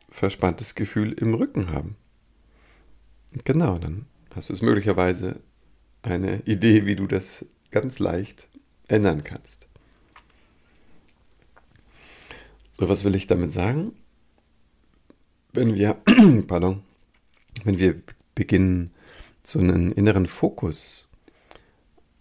verspanntes 0.10 0.74
Gefühl 0.76 1.14
im 1.14 1.34
Rücken 1.34 1.72
haben? 1.72 1.96
Genau, 3.44 3.78
dann 3.78 4.06
hast 4.34 4.50
du 4.50 4.54
es 4.54 4.62
möglicherweise 4.62 5.42
eine 6.02 6.42
Idee, 6.46 6.86
wie 6.86 6.96
du 6.96 7.08
das 7.08 7.46
ganz 7.72 8.00
leicht 8.00 8.48
ändern 8.88 9.24
kannst. 9.24 9.68
So, 12.72 12.90
was 12.90 13.04
will 13.04 13.16
ich 13.16 13.28
damit 13.28 13.54
sagen? 13.54 13.94
Wenn 15.54 15.76
wir, 15.76 15.94
pardon, 16.48 16.82
wenn 17.64 17.80
wir 17.80 18.02
beginnen, 18.34 18.92
so 19.44 19.60
einen 19.60 19.92
inneren 19.92 20.26
Fokus 20.26 21.05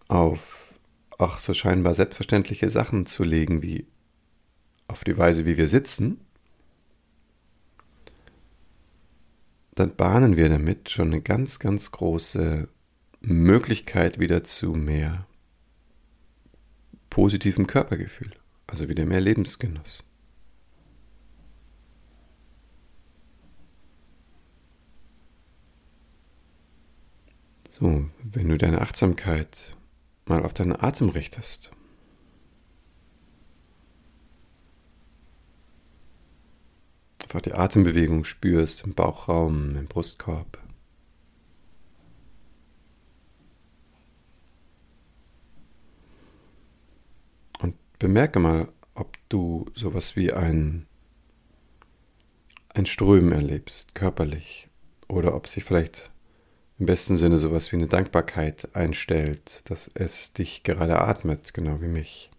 auf 0.08 0.75
auch 1.18 1.38
so 1.38 1.54
scheinbar 1.54 1.94
selbstverständliche 1.94 2.68
Sachen 2.68 3.06
zu 3.06 3.25
legen, 3.25 3.62
wie 3.62 3.87
auf 4.88 5.04
die 5.04 5.16
Weise, 5.16 5.46
wie 5.46 5.56
wir 5.56 5.68
sitzen, 5.68 6.20
dann 9.75 9.96
bahnen 9.96 10.37
wir 10.37 10.49
damit 10.49 10.90
schon 10.90 11.08
eine 11.08 11.20
ganz, 11.20 11.58
ganz 11.58 11.90
große 11.90 12.68
Möglichkeit 13.20 14.18
wieder 14.18 14.44
zu 14.44 14.73
mehr 14.73 15.26
positivem 17.11 17.66
Körpergefühl, 17.66 18.32
also 18.66 18.88
wieder 18.88 19.06
mehr 19.06 19.20
Lebensgenuss. 19.20 20.04
So, 27.70 28.08
wenn 28.23 28.49
du 28.49 28.58
deine 28.58 28.80
Achtsamkeit 28.80 29.76
mal 30.26 30.45
auf 30.45 30.54
deinen 30.54 30.81
Atem 30.81 31.09
richtest. 31.09 31.71
Einfach 37.23 37.40
die 37.40 37.54
Atembewegung 37.54 38.25
spürst 38.25 38.85
im 38.85 38.95
Bauchraum, 38.95 39.76
im 39.76 39.87
Brustkorb. 39.87 40.59
Und 47.61 47.76
bemerke 47.99 48.38
mal, 48.38 48.69
ob 48.95 49.16
du 49.28 49.66
sowas 49.75 50.16
wie 50.16 50.33
ein, 50.33 50.87
ein 52.69 52.87
Strömen 52.87 53.33
erlebst, 53.33 53.95
körperlich, 53.95 54.69
oder 55.09 55.35
ob 55.35 55.49
sich 55.49 55.64
vielleicht 55.64 56.12
im 56.78 56.87
besten 56.87 57.16
Sinne 57.16 57.38
sowas 57.38 57.71
wie 57.71 57.76
eine 57.76 57.87
Dankbarkeit 57.87 58.75
einstellt, 58.75 59.62
dass 59.64 59.90
es 59.95 60.33
dich 60.33 60.62
gerade 60.64 60.99
atmet, 61.00 61.54
genau 61.54 61.81
wie 61.81 61.88
mich. 61.88 62.31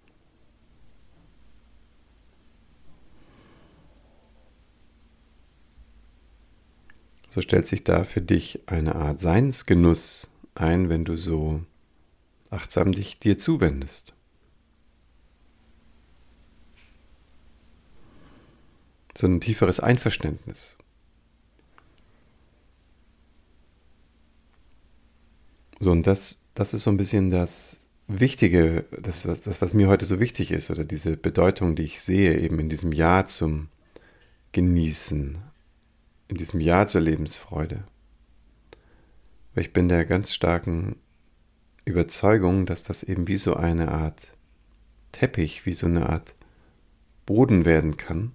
So 7.31 7.41
stellt 7.41 7.67
sich 7.67 7.83
da 7.83 8.03
für 8.03 8.21
dich 8.21 8.61
eine 8.65 8.95
Art 8.95 9.19
Seinsgenuss 9.19 10.31
ein, 10.53 10.87
wenn 10.89 11.03
du 11.03 11.17
so 11.17 11.61
achtsam 12.49 12.93
dich 12.93 13.19
dir 13.19 13.37
zuwendest. 13.37 14.13
So 19.17 19.27
ein 19.27 19.41
tieferes 19.41 19.79
Einverständnis 19.81 20.77
So, 25.85 25.91
und 25.91 26.07
das, 26.07 26.41
das 26.55 26.73
ist 26.73 26.81
so 26.81 26.89
ein 26.89 26.97
bisschen 26.97 27.29
das 27.29 27.77
Wichtige, 28.07 28.85
das, 29.03 29.21
das, 29.21 29.61
was 29.61 29.75
mir 29.75 29.87
heute 29.87 30.07
so 30.07 30.19
wichtig 30.19 30.49
ist, 30.49 30.71
oder 30.71 30.83
diese 30.83 31.15
Bedeutung, 31.15 31.75
die 31.75 31.83
ich 31.83 32.01
sehe, 32.01 32.39
eben 32.39 32.57
in 32.57 32.69
diesem 32.69 32.91
Ja 32.91 33.27
zum 33.27 33.67
Genießen, 34.51 35.37
in 36.27 36.37
diesem 36.37 36.59
Ja 36.59 36.87
zur 36.87 37.01
Lebensfreude. 37.01 37.83
Weil 39.53 39.65
ich 39.65 39.73
bin 39.73 39.87
der 39.87 40.05
ganz 40.05 40.33
starken 40.33 40.95
Überzeugung, 41.85 42.65
dass 42.65 42.81
das 42.81 43.03
eben 43.03 43.27
wie 43.27 43.37
so 43.37 43.53
eine 43.53 43.91
Art 43.91 44.33
Teppich, 45.11 45.67
wie 45.67 45.73
so 45.73 45.85
eine 45.85 46.09
Art 46.09 46.33
Boden 47.27 47.63
werden 47.63 47.95
kann, 47.95 48.31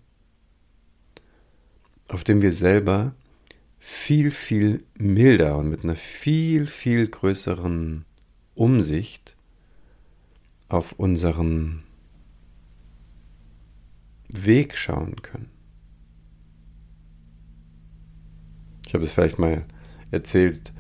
auf 2.07 2.23
dem 2.23 2.43
wir 2.43 2.53
selber 2.53 3.13
viel, 3.81 4.31
viel 4.31 4.85
milder 4.97 5.57
und 5.57 5.71
mit 5.71 5.83
einer 5.83 5.97
viel, 5.97 6.67
viel 6.67 7.09
größeren 7.09 8.05
Umsicht 8.55 9.35
auf 10.69 10.93
unseren 10.93 11.83
Weg 14.29 14.77
schauen 14.77 15.23
können. 15.23 15.49
Ich 18.87 18.95
habe 18.95 19.03
es 19.03 19.13
vielleicht 19.13 19.39
mal 19.39 19.65
erzählt, 20.11 20.73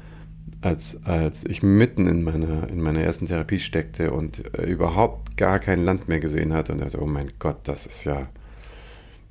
als, 0.61 1.05
als 1.07 1.45
ich 1.45 1.63
mitten 1.63 2.07
in 2.07 2.23
meiner, 2.23 2.69
in 2.69 2.83
meiner 2.83 3.01
ersten 3.01 3.27
Therapie 3.27 3.61
steckte 3.61 4.13
und 4.13 4.55
äh, 4.59 4.67
überhaupt 4.67 5.39
gar 5.39 5.59
kein 5.59 5.85
Land 5.85 6.07
mehr 6.09 6.21
gesehen 6.21 6.53
hatte 6.53 6.73
und 6.73 6.81
dachte, 6.81 7.01
oh 7.01 7.07
mein 7.07 7.33
Gott, 7.39 7.61
das 7.65 7.87
ist 7.87 8.05
ja 8.05 8.29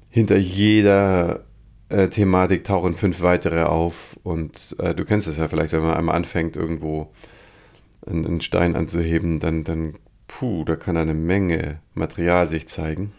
hinter 0.09 0.37
jeder 0.37 1.45
äh, 1.89 2.07
Thematik 2.07 2.63
tauchen 2.63 2.95
fünf 2.95 3.21
weitere 3.21 3.63
auf. 3.63 4.17
Und 4.23 4.75
äh, 4.79 4.95
du 4.95 5.05
kennst 5.05 5.27
es 5.27 5.37
ja 5.37 5.47
vielleicht, 5.47 5.73
wenn 5.73 5.81
man 5.81 5.95
einmal 5.95 6.15
anfängt, 6.15 6.55
irgendwo 6.55 7.11
einen, 8.05 8.25
einen 8.25 8.41
Stein 8.41 8.75
anzuheben, 8.75 9.39
dann, 9.39 9.63
dann, 9.63 9.95
puh, 10.27 10.63
da 10.63 10.75
kann 10.75 10.97
eine 10.97 11.13
Menge 11.13 11.79
Material 11.93 12.47
sich 12.47 12.67
zeigen. 12.67 13.11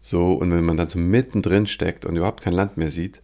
So, 0.00 0.32
und 0.32 0.50
wenn 0.50 0.64
man 0.64 0.76
dann 0.76 0.88
so 0.88 0.98
mittendrin 0.98 1.66
steckt 1.66 2.04
und 2.04 2.16
überhaupt 2.16 2.42
kein 2.42 2.54
Land 2.54 2.76
mehr 2.76 2.90
sieht, 2.90 3.22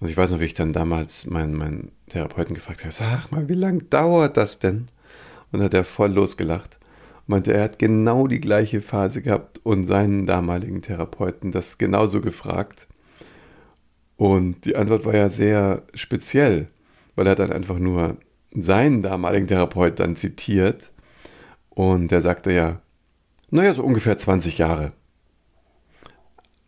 und 0.00 0.08
ich 0.08 0.16
weiß 0.16 0.32
noch, 0.32 0.40
wie 0.40 0.46
ich 0.46 0.54
dann 0.54 0.72
damals 0.72 1.26
meinen, 1.26 1.54
meinen 1.54 1.92
Therapeuten 2.08 2.56
gefragt 2.56 2.80
habe, 2.80 2.92
sag 2.92 3.30
mal, 3.30 3.48
wie 3.48 3.54
lange 3.54 3.84
dauert 3.84 4.36
das 4.36 4.58
denn? 4.58 4.88
Und 5.52 5.62
hat 5.62 5.74
er 5.74 5.84
voll 5.84 6.10
losgelacht 6.10 6.78
meinte, 7.26 7.52
er 7.52 7.64
hat 7.64 7.78
genau 7.78 8.26
die 8.26 8.40
gleiche 8.40 8.80
Phase 8.80 9.22
gehabt 9.22 9.60
und 9.64 9.84
seinen 9.84 10.26
damaligen 10.26 10.82
Therapeuten 10.82 11.50
das 11.50 11.78
genauso 11.78 12.20
gefragt. 12.20 12.86
Und 14.22 14.66
die 14.66 14.76
Antwort 14.76 15.04
war 15.04 15.16
ja 15.16 15.28
sehr 15.28 15.82
speziell, 15.94 16.68
weil 17.16 17.26
er 17.26 17.34
dann 17.34 17.50
einfach 17.50 17.80
nur 17.80 18.18
seinen 18.52 19.02
damaligen 19.02 19.48
Therapeut 19.48 19.98
dann 19.98 20.14
zitiert. 20.14 20.92
Und 21.70 22.12
der 22.12 22.20
sagte 22.20 22.52
ja, 22.52 22.80
naja, 23.50 23.74
so 23.74 23.82
ungefähr 23.82 24.16
20 24.16 24.58
Jahre. 24.58 24.92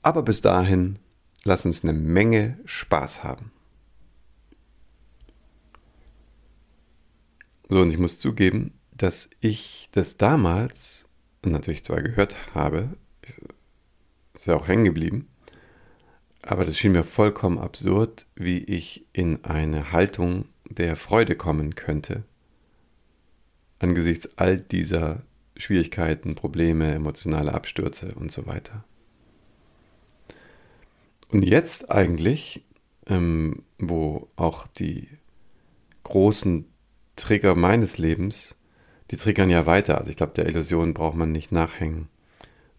Aber 0.03 0.25
bis 0.25 0.41
dahin, 0.41 0.99
lass 1.45 1.65
uns 1.65 1.85
eine 1.85 1.93
Menge 1.93 2.59
Spaß 2.65 3.23
haben. 3.23 3.53
So, 7.69 7.83
und 7.83 7.91
ich 7.91 7.99
muss 7.99 8.19
zugeben, 8.19 8.73
dass 8.91 9.31
ich 9.39 9.91
das 9.93 10.17
damals 10.17 11.07
natürlich 11.45 11.85
zwar 11.85 12.03
gehört 12.03 12.35
habe, 12.53 12.97
ist 14.35 14.49
ja 14.49 14.57
auch 14.57 14.67
hängen 14.67 14.87
geblieben, 14.87 15.29
aber 16.47 16.65
das 16.65 16.77
schien 16.77 16.93
mir 16.93 17.05
vollkommen 17.05 17.59
absurd, 17.59 18.27
wie 18.35 18.59
ich 18.59 19.07
in 19.13 19.45
eine 19.45 19.93
Haltung 19.93 20.47
der 20.69 20.97
Freude 20.97 21.37
kommen 21.37 21.75
könnte, 21.75 22.25
angesichts 23.79 24.37
all 24.37 24.61
dieser 24.61 25.23
Schwierigkeiten, 25.57 26.35
Probleme, 26.35 26.93
emotionale 26.93 27.55
Abstürze 27.55 28.15
und 28.15 28.31
so 28.31 28.47
weiter. 28.47 28.85
Und 31.29 31.43
jetzt 31.43 31.91
eigentlich, 31.91 32.63
ähm, 33.07 33.63
wo 33.79 34.29
auch 34.37 34.67
die 34.67 35.09
großen 36.03 36.67
Trigger 37.17 37.55
meines 37.55 37.97
Lebens, 37.97 38.59
die 39.11 39.17
triggern 39.17 39.49
ja 39.51 39.67
weiter. 39.67 39.99
Also 39.99 40.11
ich 40.11 40.17
glaube, 40.17 40.35
der 40.35 40.47
Illusion 40.47 40.93
braucht 40.93 41.17
man 41.17 41.33
nicht 41.33 41.53
nachhängen 41.53 42.09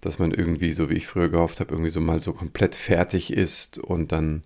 dass 0.06 0.20
man 0.20 0.32
irgendwie, 0.32 0.72
so 0.72 0.90
wie 0.90 0.96
ich 0.96 1.08
früher 1.08 1.30
gehofft 1.30 1.60
habe, 1.60 1.72
irgendwie 1.72 1.90
so 1.90 2.00
mal 2.00 2.22
so 2.22 2.32
komplett 2.34 2.76
fertig 2.76 3.34
ist 3.34 3.80
und 3.80 4.12
dann 4.12 4.44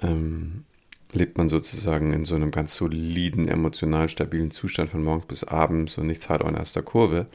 ähm, 0.00 0.64
lebt 1.12 1.38
man 1.38 1.48
sozusagen 1.48 2.12
in 2.12 2.24
so 2.24 2.36
einem 2.36 2.52
ganz 2.52 2.76
soliden, 2.76 3.48
emotional 3.48 4.08
stabilen 4.08 4.52
Zustand 4.52 4.90
von 4.90 5.02
morgens 5.02 5.26
bis 5.26 5.44
abends 5.44 5.98
und 5.98 6.06
nichts 6.06 6.28
hart 6.28 6.44
an 6.44 6.54
erster 6.54 6.82
Kurve. 6.82 7.26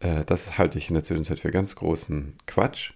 Äh, 0.00 0.24
das 0.26 0.58
halte 0.58 0.78
ich 0.78 0.88
in 0.88 0.94
der 0.94 1.02
Zwischenzeit 1.02 1.40
für 1.40 1.50
ganz 1.50 1.76
großen 1.76 2.34
Quatsch. 2.46 2.92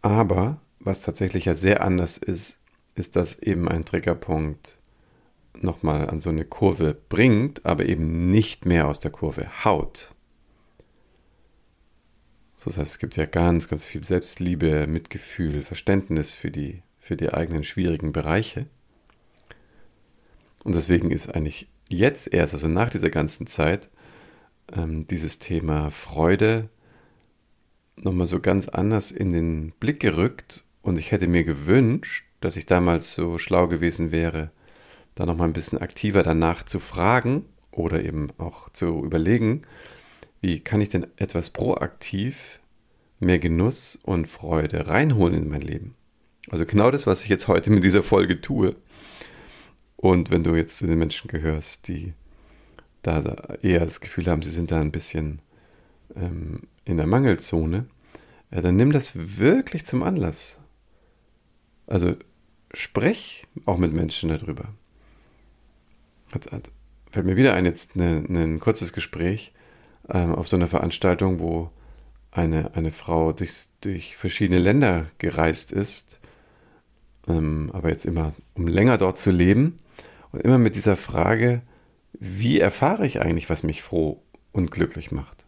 Aber 0.00 0.60
was 0.80 1.02
tatsächlich 1.02 1.44
ja 1.44 1.54
sehr 1.54 1.84
anders 1.84 2.16
ist, 2.16 2.58
ist, 2.94 3.16
dass 3.16 3.38
eben 3.38 3.68
ein 3.68 3.84
Triggerpunkt 3.84 4.76
nochmal 5.60 6.08
an 6.08 6.20
so 6.20 6.30
eine 6.30 6.44
Kurve 6.44 6.96
bringt, 7.08 7.64
aber 7.66 7.84
eben 7.86 8.30
nicht 8.30 8.64
mehr 8.64 8.88
aus 8.88 8.98
der 8.98 9.10
Kurve 9.10 9.64
haut. 9.64 10.11
So, 12.62 12.70
das 12.70 12.78
heißt, 12.78 12.90
es 12.92 12.98
gibt 13.00 13.16
ja 13.16 13.26
ganz, 13.26 13.66
ganz 13.66 13.86
viel 13.86 14.04
Selbstliebe, 14.04 14.86
Mitgefühl, 14.86 15.62
Verständnis 15.62 16.32
für 16.32 16.52
die, 16.52 16.84
für 17.00 17.16
die 17.16 17.34
eigenen 17.34 17.64
schwierigen 17.64 18.12
Bereiche. 18.12 18.66
Und 20.62 20.76
deswegen 20.76 21.10
ist 21.10 21.28
eigentlich 21.28 21.68
jetzt 21.88 22.32
erst, 22.32 22.54
also 22.54 22.68
nach 22.68 22.88
dieser 22.88 23.10
ganzen 23.10 23.48
Zeit, 23.48 23.90
ähm, 24.72 25.08
dieses 25.08 25.40
Thema 25.40 25.90
Freude 25.90 26.68
nochmal 27.96 28.28
so 28.28 28.38
ganz 28.38 28.68
anders 28.68 29.10
in 29.10 29.30
den 29.30 29.72
Blick 29.80 29.98
gerückt. 29.98 30.64
Und 30.82 31.00
ich 31.00 31.10
hätte 31.10 31.26
mir 31.26 31.42
gewünscht, 31.42 32.26
dass 32.38 32.54
ich 32.54 32.66
damals 32.66 33.12
so 33.12 33.38
schlau 33.38 33.66
gewesen 33.66 34.12
wäre, 34.12 34.52
da 35.16 35.26
nochmal 35.26 35.48
ein 35.48 35.52
bisschen 35.52 35.78
aktiver 35.78 36.22
danach 36.22 36.62
zu 36.62 36.78
fragen 36.78 37.44
oder 37.72 38.04
eben 38.04 38.28
auch 38.38 38.68
zu 38.70 39.04
überlegen, 39.04 39.62
wie 40.42 40.60
kann 40.60 40.80
ich 40.80 40.90
denn 40.90 41.06
etwas 41.16 41.50
proaktiv 41.50 42.60
mehr 43.20 43.38
Genuss 43.38 43.98
und 44.02 44.26
Freude 44.26 44.88
reinholen 44.88 45.44
in 45.44 45.48
mein 45.48 45.62
Leben? 45.62 45.94
Also 46.50 46.66
genau 46.66 46.90
das, 46.90 47.06
was 47.06 47.22
ich 47.22 47.28
jetzt 47.28 47.46
heute 47.48 47.70
mit 47.70 47.84
dieser 47.84 48.02
Folge 48.02 48.40
tue. 48.40 48.74
Und 49.96 50.30
wenn 50.30 50.42
du 50.42 50.56
jetzt 50.56 50.78
zu 50.78 50.88
den 50.88 50.98
Menschen 50.98 51.28
gehörst, 51.28 51.86
die 51.86 52.12
da 53.02 53.20
eher 53.62 53.80
das 53.80 54.00
Gefühl 54.00 54.26
haben, 54.26 54.42
sie 54.42 54.50
sind 54.50 54.72
da 54.72 54.80
ein 54.80 54.90
bisschen 54.90 55.40
ähm, 56.16 56.62
in 56.84 56.96
der 56.96 57.06
Mangelzone, 57.06 57.86
ja, 58.50 58.60
dann 58.60 58.74
nimm 58.74 58.90
das 58.90 59.12
wirklich 59.14 59.84
zum 59.84 60.02
Anlass. 60.02 60.60
Also 61.86 62.16
sprech 62.74 63.46
auch 63.64 63.78
mit 63.78 63.92
Menschen 63.92 64.28
darüber. 64.28 64.74
Hat, 66.32 66.50
hat, 66.50 66.70
fällt 67.12 67.26
mir 67.26 67.36
wieder 67.36 67.54
ein, 67.54 67.64
jetzt 67.64 67.94
ein 67.94 68.58
kurzes 68.58 68.92
Gespräch 68.92 69.52
ähm, 70.08 70.34
auf 70.34 70.48
so 70.48 70.56
einer 70.56 70.66
Veranstaltung, 70.66 71.38
wo 71.38 71.70
eine, 72.30 72.74
eine 72.74 72.90
Frau 72.90 73.32
durch, 73.32 73.66
durch 73.80 74.16
verschiedene 74.16 74.58
Länder 74.58 75.06
gereist 75.18 75.72
ist, 75.72 76.18
ähm, 77.28 77.70
aber 77.72 77.90
jetzt 77.90 78.06
immer, 78.06 78.32
um 78.54 78.66
länger 78.66 78.98
dort 78.98 79.18
zu 79.18 79.30
leben 79.30 79.76
und 80.32 80.40
immer 80.40 80.58
mit 80.58 80.74
dieser 80.74 80.96
Frage, 80.96 81.62
wie 82.12 82.60
erfahre 82.60 83.06
ich 83.06 83.20
eigentlich, 83.20 83.50
was 83.50 83.62
mich 83.62 83.82
froh 83.82 84.22
und 84.52 84.70
glücklich 84.70 85.10
macht? 85.10 85.44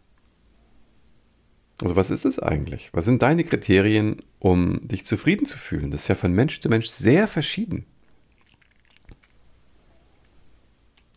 Also 1.81 1.95
was 1.95 2.09
ist 2.09 2.25
es 2.25 2.39
eigentlich? 2.39 2.89
Was 2.93 3.05
sind 3.05 3.21
deine 3.21 3.43
Kriterien, 3.43 4.21
um 4.39 4.87
dich 4.87 5.05
zufrieden 5.05 5.45
zu 5.45 5.57
fühlen? 5.57 5.91
Das 5.91 6.03
ist 6.03 6.07
ja 6.07 6.15
von 6.15 6.31
Mensch 6.31 6.61
zu 6.61 6.69
Mensch 6.69 6.87
sehr 6.87 7.27
verschieden. 7.27 7.85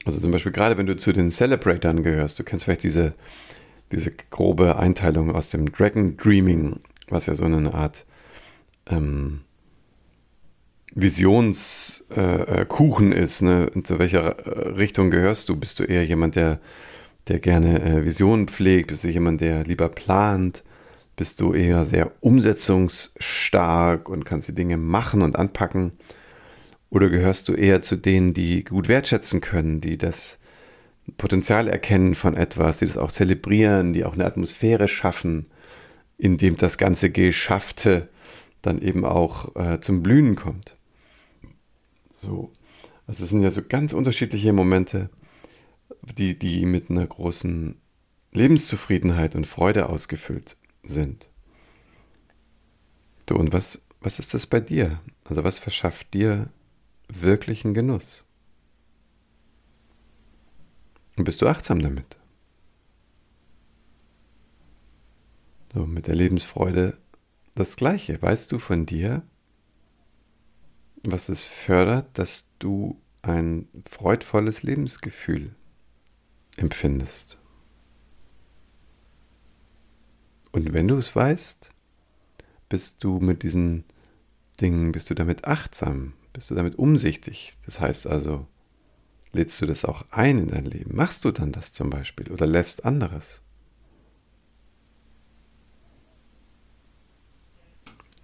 Also 0.05 0.21
zum 0.21 0.31
Beispiel 0.31 0.53
gerade 0.53 0.79
wenn 0.79 0.87
du 0.87 0.97
zu 0.97 1.13
den 1.13 1.31
Celebratoren 1.31 2.03
gehörst, 2.03 2.39
du 2.39 2.45
kennst 2.45 2.65
vielleicht 2.65 2.85
diese, 2.85 3.15
diese 3.93 4.13
grobe 4.31 4.79
Einteilung 4.79 5.35
aus 5.35 5.51
dem 5.51 5.71
Dragon 5.73 6.17
Dreaming, 6.17 6.81
was 7.09 7.27
ja 7.27 7.35
so 7.35 7.45
eine 7.45 7.75
Art 7.75 8.05
ähm, 8.87 9.41
Visionskuchen 10.95 13.13
äh, 13.13 13.23
ist. 13.23 13.43
Ne? 13.43 13.71
In 13.75 13.85
zu 13.85 13.99
welcher 13.99 14.39
äh, 14.39 14.69
Richtung 14.71 15.11
gehörst 15.11 15.49
du? 15.49 15.57
Bist 15.57 15.79
du 15.79 15.85
eher 15.85 16.05
jemand, 16.05 16.37
der, 16.37 16.61
der 17.29 17.39
gerne 17.39 17.83
äh, 17.83 18.05
Visionen 18.05 18.49
pflegt? 18.49 18.89
Bist 18.89 19.05
du 19.05 19.09
jemand, 19.09 19.41
der 19.41 19.65
lieber 19.65 19.89
plant? 19.89 20.63
Bist 21.17 21.41
du 21.41 21.53
eher 21.53 21.85
sehr 21.85 22.13
umsetzungsstark 22.21 24.09
und 24.09 24.25
kannst 24.25 24.49
die 24.49 24.55
Dinge 24.55 24.77
machen 24.77 25.23
und 25.23 25.37
anpacken? 25.37 25.93
Oder 26.91 27.11
gehörst 27.11 27.49
du 27.49 27.55
eher 27.55 27.83
zu 27.83 27.97
denen, 27.97 28.33
die 28.35 28.65
gut 28.65 28.89
wertschätzen 28.89 29.41
können, 29.41 29.81
die 29.81 29.99
das 29.99 30.41
Potenzial 31.17 31.69
erkennen 31.69 32.15
von 32.15 32.35
etwas, 32.35 32.79
die 32.79 32.87
das 32.87 32.97
auch 32.97 33.13
zelebrieren, 33.13 33.93
die 33.93 34.05
auch 34.05 34.15
eine 34.15 34.25
Atmosphäre 34.25 34.89
schaffen, 34.89 35.47
in 36.17 36.37
dem 36.37 36.57
das 36.57 36.79
ganze 36.79 37.11
Geschaffte 37.11 38.09
dann 38.63 38.81
eben 38.81 39.05
auch 39.05 39.55
äh, 39.57 39.81
zum 39.81 40.03
Blühen 40.03 40.35
kommt? 40.35 40.77
So, 42.11 42.53
also 43.07 43.25
es 43.25 43.31
sind 43.31 43.43
ja 43.43 43.51
so 43.51 43.63
ganz 43.67 43.93
unterschiedliche 43.93 44.53
Momente, 44.53 45.11
die, 46.03 46.39
die 46.39 46.67
mit 46.67 46.91
einer 46.91 47.07
großen 47.07 47.77
Lebenszufriedenheit 48.33 49.35
und 49.35 49.47
Freude 49.47 49.89
ausgefüllt 49.89 50.57
sind. 50.83 51.29
So, 53.29 53.37
und 53.37 53.53
was, 53.53 53.83
was 54.01 54.19
ist 54.19 54.35
das 54.35 54.47
bei 54.47 54.61
dir? 54.61 55.01
Also 55.25 55.45
was 55.45 55.59
verschafft 55.59 56.13
dir 56.15 56.51
wirklichen 57.09 57.75
Genuss? 57.75 58.25
Und 61.17 61.25
bist 61.25 61.43
du 61.43 61.49
achtsam 61.49 61.81
damit? 61.81 62.17
So, 65.75 65.87
mit 65.87 66.07
der 66.07 66.15
Lebensfreude 66.15 66.97
das 67.55 67.77
Gleiche. 67.77 68.21
Weißt 68.23 68.53
du 68.53 68.59
von 68.59 68.87
dir, 68.87 69.23
was 71.03 71.29
es 71.29 71.45
fördert, 71.45 72.19
dass 72.19 72.49
du 72.59 73.01
ein 73.23 73.69
freudvolles 73.89 74.63
Lebensgefühl 74.63 75.55
empfindest? 76.57 77.39
Und 80.53 80.73
wenn 80.73 80.89
du 80.89 80.97
es 80.97 81.15
weißt, 81.15 81.71
bist 82.69 83.05
du 83.05 83.19
mit 83.19 83.43
diesen 83.43 83.85
Dingen, 84.61 84.93
bist 84.93 85.11
du 85.11 85.15
damit 85.15 85.45
achtsam, 85.45 86.15
bist 86.39 86.53
du 86.53 86.55
damit 86.55 86.79
umsichtig. 86.79 87.55
Das 87.67 87.81
heißt 87.81 88.07
also, 88.07 88.47
lädst 89.33 89.61
du 89.61 89.67
das 89.67 89.85
auch 89.85 90.05
ein 90.13 90.39
in 90.39 90.47
dein 90.47 90.67
Leben? 90.67 90.95
Machst 90.95 91.25
du 91.25 91.33
dann 91.33 91.51
das 91.51 91.73
zum 91.73 91.91
Beispiel 91.91 92.31
oder 92.31 92.47
lässt 92.47 92.85
anderes? 92.85 93.43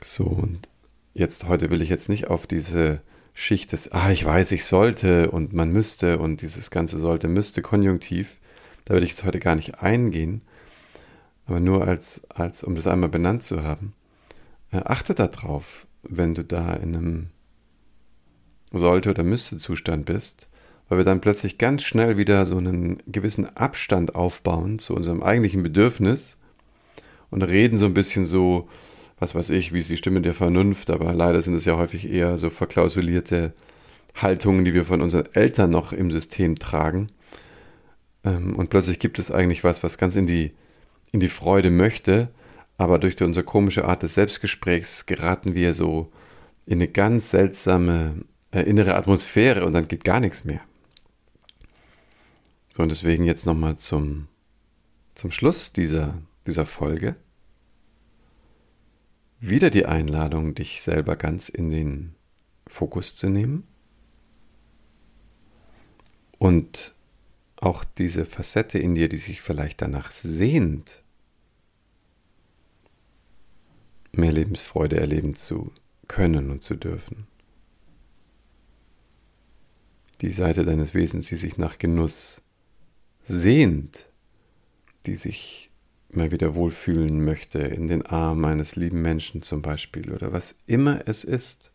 So, 0.00 0.26
und 0.26 0.68
jetzt 1.12 1.48
heute 1.48 1.70
will 1.70 1.82
ich 1.82 1.88
jetzt 1.88 2.08
nicht 2.08 2.28
auf 2.28 2.46
diese 2.46 3.00
Schicht 3.32 3.72
des, 3.72 3.90
ah, 3.90 4.12
ich 4.12 4.24
weiß, 4.24 4.52
ich 4.52 4.64
sollte 4.64 5.32
und 5.32 5.52
man 5.52 5.72
müsste 5.72 6.20
und 6.20 6.40
dieses 6.40 6.70
ganze 6.70 7.00
sollte, 7.00 7.26
müsste, 7.26 7.62
Konjunktiv, 7.62 8.36
da 8.84 8.94
will 8.94 9.02
ich 9.02 9.10
jetzt 9.10 9.24
heute 9.24 9.40
gar 9.40 9.56
nicht 9.56 9.80
eingehen, 9.80 10.42
aber 11.46 11.58
nur 11.58 11.84
als, 11.84 12.22
als 12.28 12.62
um 12.62 12.76
das 12.76 12.86
einmal 12.86 13.08
benannt 13.08 13.42
zu 13.42 13.64
haben. 13.64 13.92
Äh, 14.70 14.82
achte 14.84 15.14
darauf, 15.14 15.88
wenn 16.04 16.36
du 16.36 16.44
da 16.44 16.74
in 16.74 16.94
einem 16.94 17.30
sollte 18.78 19.10
oder 19.10 19.22
müsste 19.22 19.56
Zustand 19.56 20.06
bist, 20.06 20.48
weil 20.88 20.98
wir 20.98 21.04
dann 21.04 21.20
plötzlich 21.20 21.58
ganz 21.58 21.82
schnell 21.82 22.16
wieder 22.16 22.46
so 22.46 22.58
einen 22.58 23.02
gewissen 23.06 23.56
Abstand 23.56 24.14
aufbauen 24.14 24.78
zu 24.78 24.94
unserem 24.94 25.22
eigentlichen 25.22 25.62
Bedürfnis 25.62 26.38
und 27.30 27.42
reden 27.42 27.78
so 27.78 27.86
ein 27.86 27.94
bisschen 27.94 28.26
so 28.26 28.68
was 29.18 29.34
weiß 29.34 29.50
ich, 29.50 29.72
wie 29.72 29.78
ist 29.78 29.90
die 29.90 29.96
Stimme 29.96 30.20
der 30.20 30.34
Vernunft, 30.34 30.90
aber 30.90 31.12
leider 31.12 31.40
sind 31.40 31.54
es 31.54 31.64
ja 31.64 31.76
häufig 31.76 32.10
eher 32.10 32.36
so 32.36 32.50
verklausulierte 32.50 33.52
Haltungen, 34.14 34.64
die 34.64 34.74
wir 34.74 34.84
von 34.84 35.00
unseren 35.00 35.26
Eltern 35.32 35.70
noch 35.70 35.92
im 35.92 36.10
System 36.10 36.58
tragen. 36.58 37.08
Ähm, 38.24 38.54
und 38.56 38.70
plötzlich 38.70 38.98
gibt 38.98 39.18
es 39.18 39.30
eigentlich 39.30 39.64
was, 39.64 39.82
was 39.82 39.98
ganz 39.98 40.16
in 40.16 40.26
die, 40.26 40.52
in 41.12 41.20
die 41.20 41.28
Freude 41.28 41.70
möchte, 41.70 42.28
aber 42.76 42.98
durch 42.98 43.20
unsere 43.22 43.44
komische 43.44 43.84
Art 43.84 44.02
des 44.02 44.14
Selbstgesprächs 44.14 45.06
geraten 45.06 45.54
wir 45.54 45.74
so 45.74 46.10
in 46.66 46.78
eine 46.78 46.88
ganz 46.88 47.30
seltsame 47.30 48.24
innere 48.60 48.94
Atmosphäre 48.94 49.64
und 49.64 49.72
dann 49.72 49.88
geht 49.88 50.04
gar 50.04 50.20
nichts 50.20 50.44
mehr. 50.44 50.60
Und 52.76 52.88
deswegen 52.90 53.24
jetzt 53.24 53.46
nochmal 53.46 53.76
zum, 53.76 54.28
zum 55.14 55.30
Schluss 55.30 55.72
dieser, 55.72 56.20
dieser 56.46 56.66
Folge 56.66 57.16
wieder 59.40 59.70
die 59.70 59.86
Einladung, 59.86 60.54
dich 60.54 60.82
selber 60.82 61.16
ganz 61.16 61.48
in 61.48 61.70
den 61.70 62.14
Fokus 62.66 63.14
zu 63.14 63.28
nehmen 63.28 63.66
und 66.38 66.94
auch 67.56 67.84
diese 67.84 68.26
Facette 68.26 68.78
in 68.78 68.94
dir, 68.94 69.08
die 69.08 69.18
sich 69.18 69.40
vielleicht 69.40 69.80
danach 69.82 70.12
sehnt, 70.12 71.02
mehr 74.12 74.32
Lebensfreude 74.32 74.98
erleben 74.98 75.34
zu 75.34 75.72
können 76.08 76.50
und 76.50 76.62
zu 76.62 76.74
dürfen. 76.74 77.26
Die 80.20 80.32
Seite 80.32 80.64
deines 80.64 80.94
Wesens, 80.94 81.28
die 81.28 81.36
sich 81.36 81.58
nach 81.58 81.78
Genuss 81.78 82.42
sehnt, 83.22 84.08
die 85.06 85.16
sich 85.16 85.70
mal 86.10 86.30
wieder 86.30 86.54
wohlfühlen 86.54 87.24
möchte 87.24 87.58
in 87.58 87.88
den 87.88 88.06
Armen 88.06 88.44
eines 88.44 88.76
lieben 88.76 89.02
Menschen 89.02 89.42
zum 89.42 89.62
Beispiel 89.62 90.12
oder 90.12 90.32
was 90.32 90.62
immer 90.66 91.06
es 91.06 91.24
ist, 91.24 91.72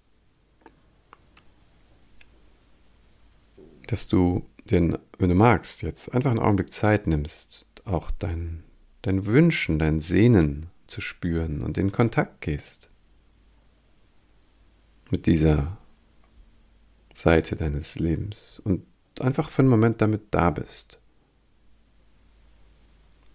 dass 3.88 4.08
du 4.08 4.46
den, 4.70 4.98
wenn 5.18 5.30
du 5.30 5.36
magst, 5.36 5.82
jetzt 5.82 6.14
einfach 6.14 6.32
einen 6.32 6.40
Augenblick 6.40 6.74
Zeit 6.74 7.08
nimmst, 7.08 7.66
auch 7.86 8.12
dein, 8.12 8.64
dein 9.02 9.26
Wünschen, 9.26 9.80
dein 9.80 10.00
Sehnen 10.00 10.68
zu 10.88 11.02
spüren 11.02 11.62
und 11.62 11.78
in 11.78 11.92
Kontakt 11.92 12.42
gehst 12.42 12.90
mit 15.12 15.26
dieser 15.26 15.79
Seite 17.14 17.56
deines 17.56 18.00
Lebens 18.00 18.62
und 18.64 18.86
einfach 19.20 19.50
für 19.50 19.60
einen 19.62 19.70
Moment 19.70 20.02
damit 20.02 20.22
da 20.32 20.52
bist. 20.52 21.00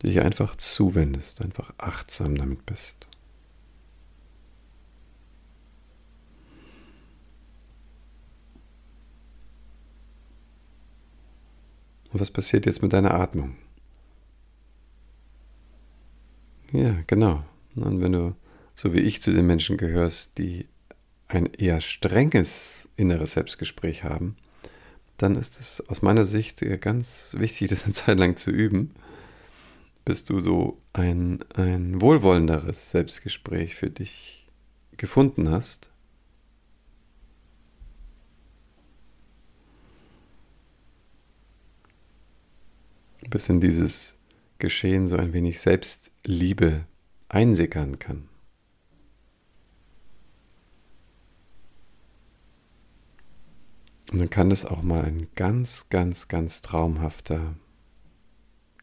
Dich 0.02 0.20
einfach 0.20 0.56
zuwendest, 0.56 1.40
einfach 1.40 1.72
achtsam 1.78 2.36
damit 2.36 2.66
bist. 2.66 3.06
Und 12.12 12.20
was 12.20 12.30
passiert 12.30 12.64
jetzt 12.66 12.80
mit 12.80 12.92
deiner 12.92 13.14
Atmung? 13.14 13.56
Ja, 16.70 16.96
genau. 17.06 17.44
Und 17.74 18.00
wenn 18.00 18.12
du, 18.12 18.36
so 18.74 18.92
wie 18.92 19.00
ich, 19.00 19.20
zu 19.22 19.32
den 19.32 19.46
Menschen 19.46 19.76
gehörst, 19.76 20.38
die 20.38 20.68
ein 21.28 21.46
eher 21.46 21.80
strenges 21.80 22.88
inneres 22.96 23.32
Selbstgespräch 23.32 24.04
haben, 24.04 24.36
dann 25.16 25.36
ist 25.36 25.60
es 25.60 25.80
aus 25.88 26.02
meiner 26.02 26.24
Sicht 26.24 26.60
ganz 26.80 27.34
wichtig, 27.36 27.68
das 27.70 27.84
eine 27.84 27.94
Zeit 27.94 28.18
lang 28.18 28.36
zu 28.36 28.50
üben, 28.50 28.94
bis 30.04 30.24
du 30.24 30.40
so 30.40 30.76
ein, 30.92 31.42
ein 31.54 32.00
wohlwollenderes 32.00 32.90
Selbstgespräch 32.90 33.74
für 33.74 33.90
dich 33.90 34.46
gefunden 34.96 35.50
hast. 35.50 35.90
Bis 43.30 43.48
in 43.48 43.60
dieses 43.60 44.16
Geschehen 44.58 45.08
so 45.08 45.16
ein 45.16 45.32
wenig 45.32 45.60
Selbstliebe 45.60 46.84
einsickern 47.28 47.98
kann. 47.98 48.28
Und 54.14 54.20
dann 54.20 54.30
kann 54.30 54.52
es 54.52 54.64
auch 54.64 54.80
mal 54.82 55.02
ein 55.02 55.26
ganz, 55.34 55.88
ganz, 55.88 56.28
ganz 56.28 56.62
traumhafter, 56.62 57.56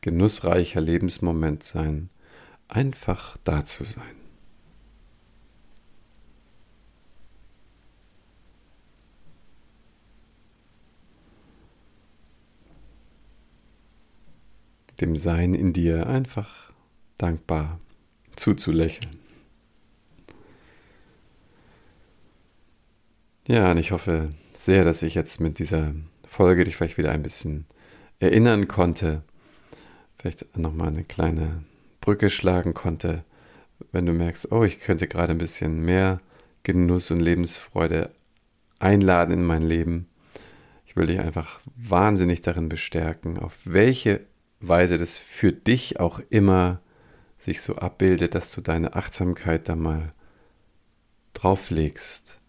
genussreicher 0.01 0.81
Lebensmoment 0.81 1.63
sein, 1.63 2.09
einfach 2.67 3.37
da 3.45 3.63
zu 3.63 3.85
sein. 3.85 4.03
Dem 14.99 15.15
Sein 15.15 15.53
in 15.53 15.71
dir 15.71 16.07
einfach 16.07 16.73
dankbar 17.17 17.79
zuzulächeln. 18.35 19.15
Ja, 23.47 23.71
und 23.71 23.77
ich 23.77 23.91
hoffe, 23.91 24.29
sehr, 24.57 24.83
dass 24.83 25.01
ich 25.01 25.15
jetzt 25.15 25.39
mit 25.39 25.59
dieser 25.59 25.93
Folge 26.27 26.63
dich 26.63 26.75
vielleicht 26.75 26.97
wieder 26.97 27.11
ein 27.11 27.23
bisschen 27.23 27.65
erinnern 28.19 28.67
konnte, 28.67 29.23
vielleicht 30.17 30.57
nochmal 30.57 30.89
eine 30.89 31.03
kleine 31.03 31.63
Brücke 31.99 32.29
schlagen 32.29 32.73
konnte, 32.73 33.23
wenn 33.91 34.05
du 34.05 34.13
merkst, 34.13 34.51
oh, 34.51 34.63
ich 34.63 34.79
könnte 34.79 35.07
gerade 35.07 35.33
ein 35.33 35.39
bisschen 35.39 35.81
mehr 35.81 36.19
Genuss 36.63 37.11
und 37.11 37.19
Lebensfreude 37.19 38.11
einladen 38.79 39.33
in 39.33 39.43
mein 39.43 39.63
Leben. 39.63 40.07
Ich 40.85 40.95
will 40.95 41.07
dich 41.07 41.19
einfach 41.19 41.61
wahnsinnig 41.75 42.41
darin 42.41 42.69
bestärken, 42.69 43.39
auf 43.39 43.57
welche 43.63 44.21
Weise 44.59 44.97
das 44.97 45.17
für 45.17 45.51
dich 45.51 45.99
auch 45.99 46.19
immer 46.29 46.81
sich 47.37 47.61
so 47.61 47.75
abbildet, 47.77 48.35
dass 48.35 48.51
du 48.51 48.61
deine 48.61 48.95
Achtsamkeit 48.95 49.67
da 49.69 49.75
mal 49.75 50.13
drauflegst 51.33 52.40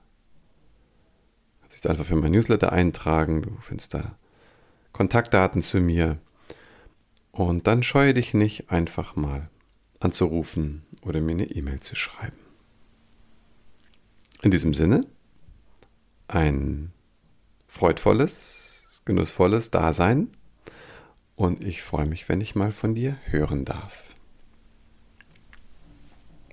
Kannst 1.61 1.75
dich 1.75 1.89
einfach 1.89 2.05
für 2.05 2.15
mein 2.15 2.31
Newsletter 2.31 2.71
eintragen. 2.71 3.41
Du 3.41 3.57
findest 3.61 3.93
da 3.93 4.17
Kontaktdaten 4.91 5.61
zu 5.61 5.81
mir. 5.81 6.17
Und 7.31 7.67
dann 7.67 7.83
scheue 7.83 8.13
dich 8.13 8.33
nicht, 8.33 8.71
einfach 8.71 9.15
mal 9.15 9.49
anzurufen 9.99 10.85
oder 11.01 11.21
mir 11.21 11.33
eine 11.33 11.51
E-Mail 11.51 11.81
zu 11.81 11.95
schreiben. 11.95 12.37
In 14.41 14.51
diesem 14.51 14.73
Sinne, 14.73 15.01
ein 16.27 16.93
freudvolles, 17.67 19.01
genussvolles 19.03 19.69
Dasein 19.69 20.29
und 21.35 21.63
ich 21.63 21.81
freue 21.81 22.05
mich, 22.05 22.29
wenn 22.29 22.39
ich 22.39 22.55
mal 22.55 22.71
von 22.71 22.95
dir 22.95 23.17
hören 23.25 23.65
darf. 23.65 24.04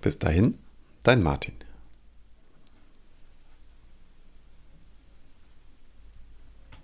Bis 0.02 0.18
dahin, 0.18 0.58
dein 1.04 1.22
Martin. 1.22 1.54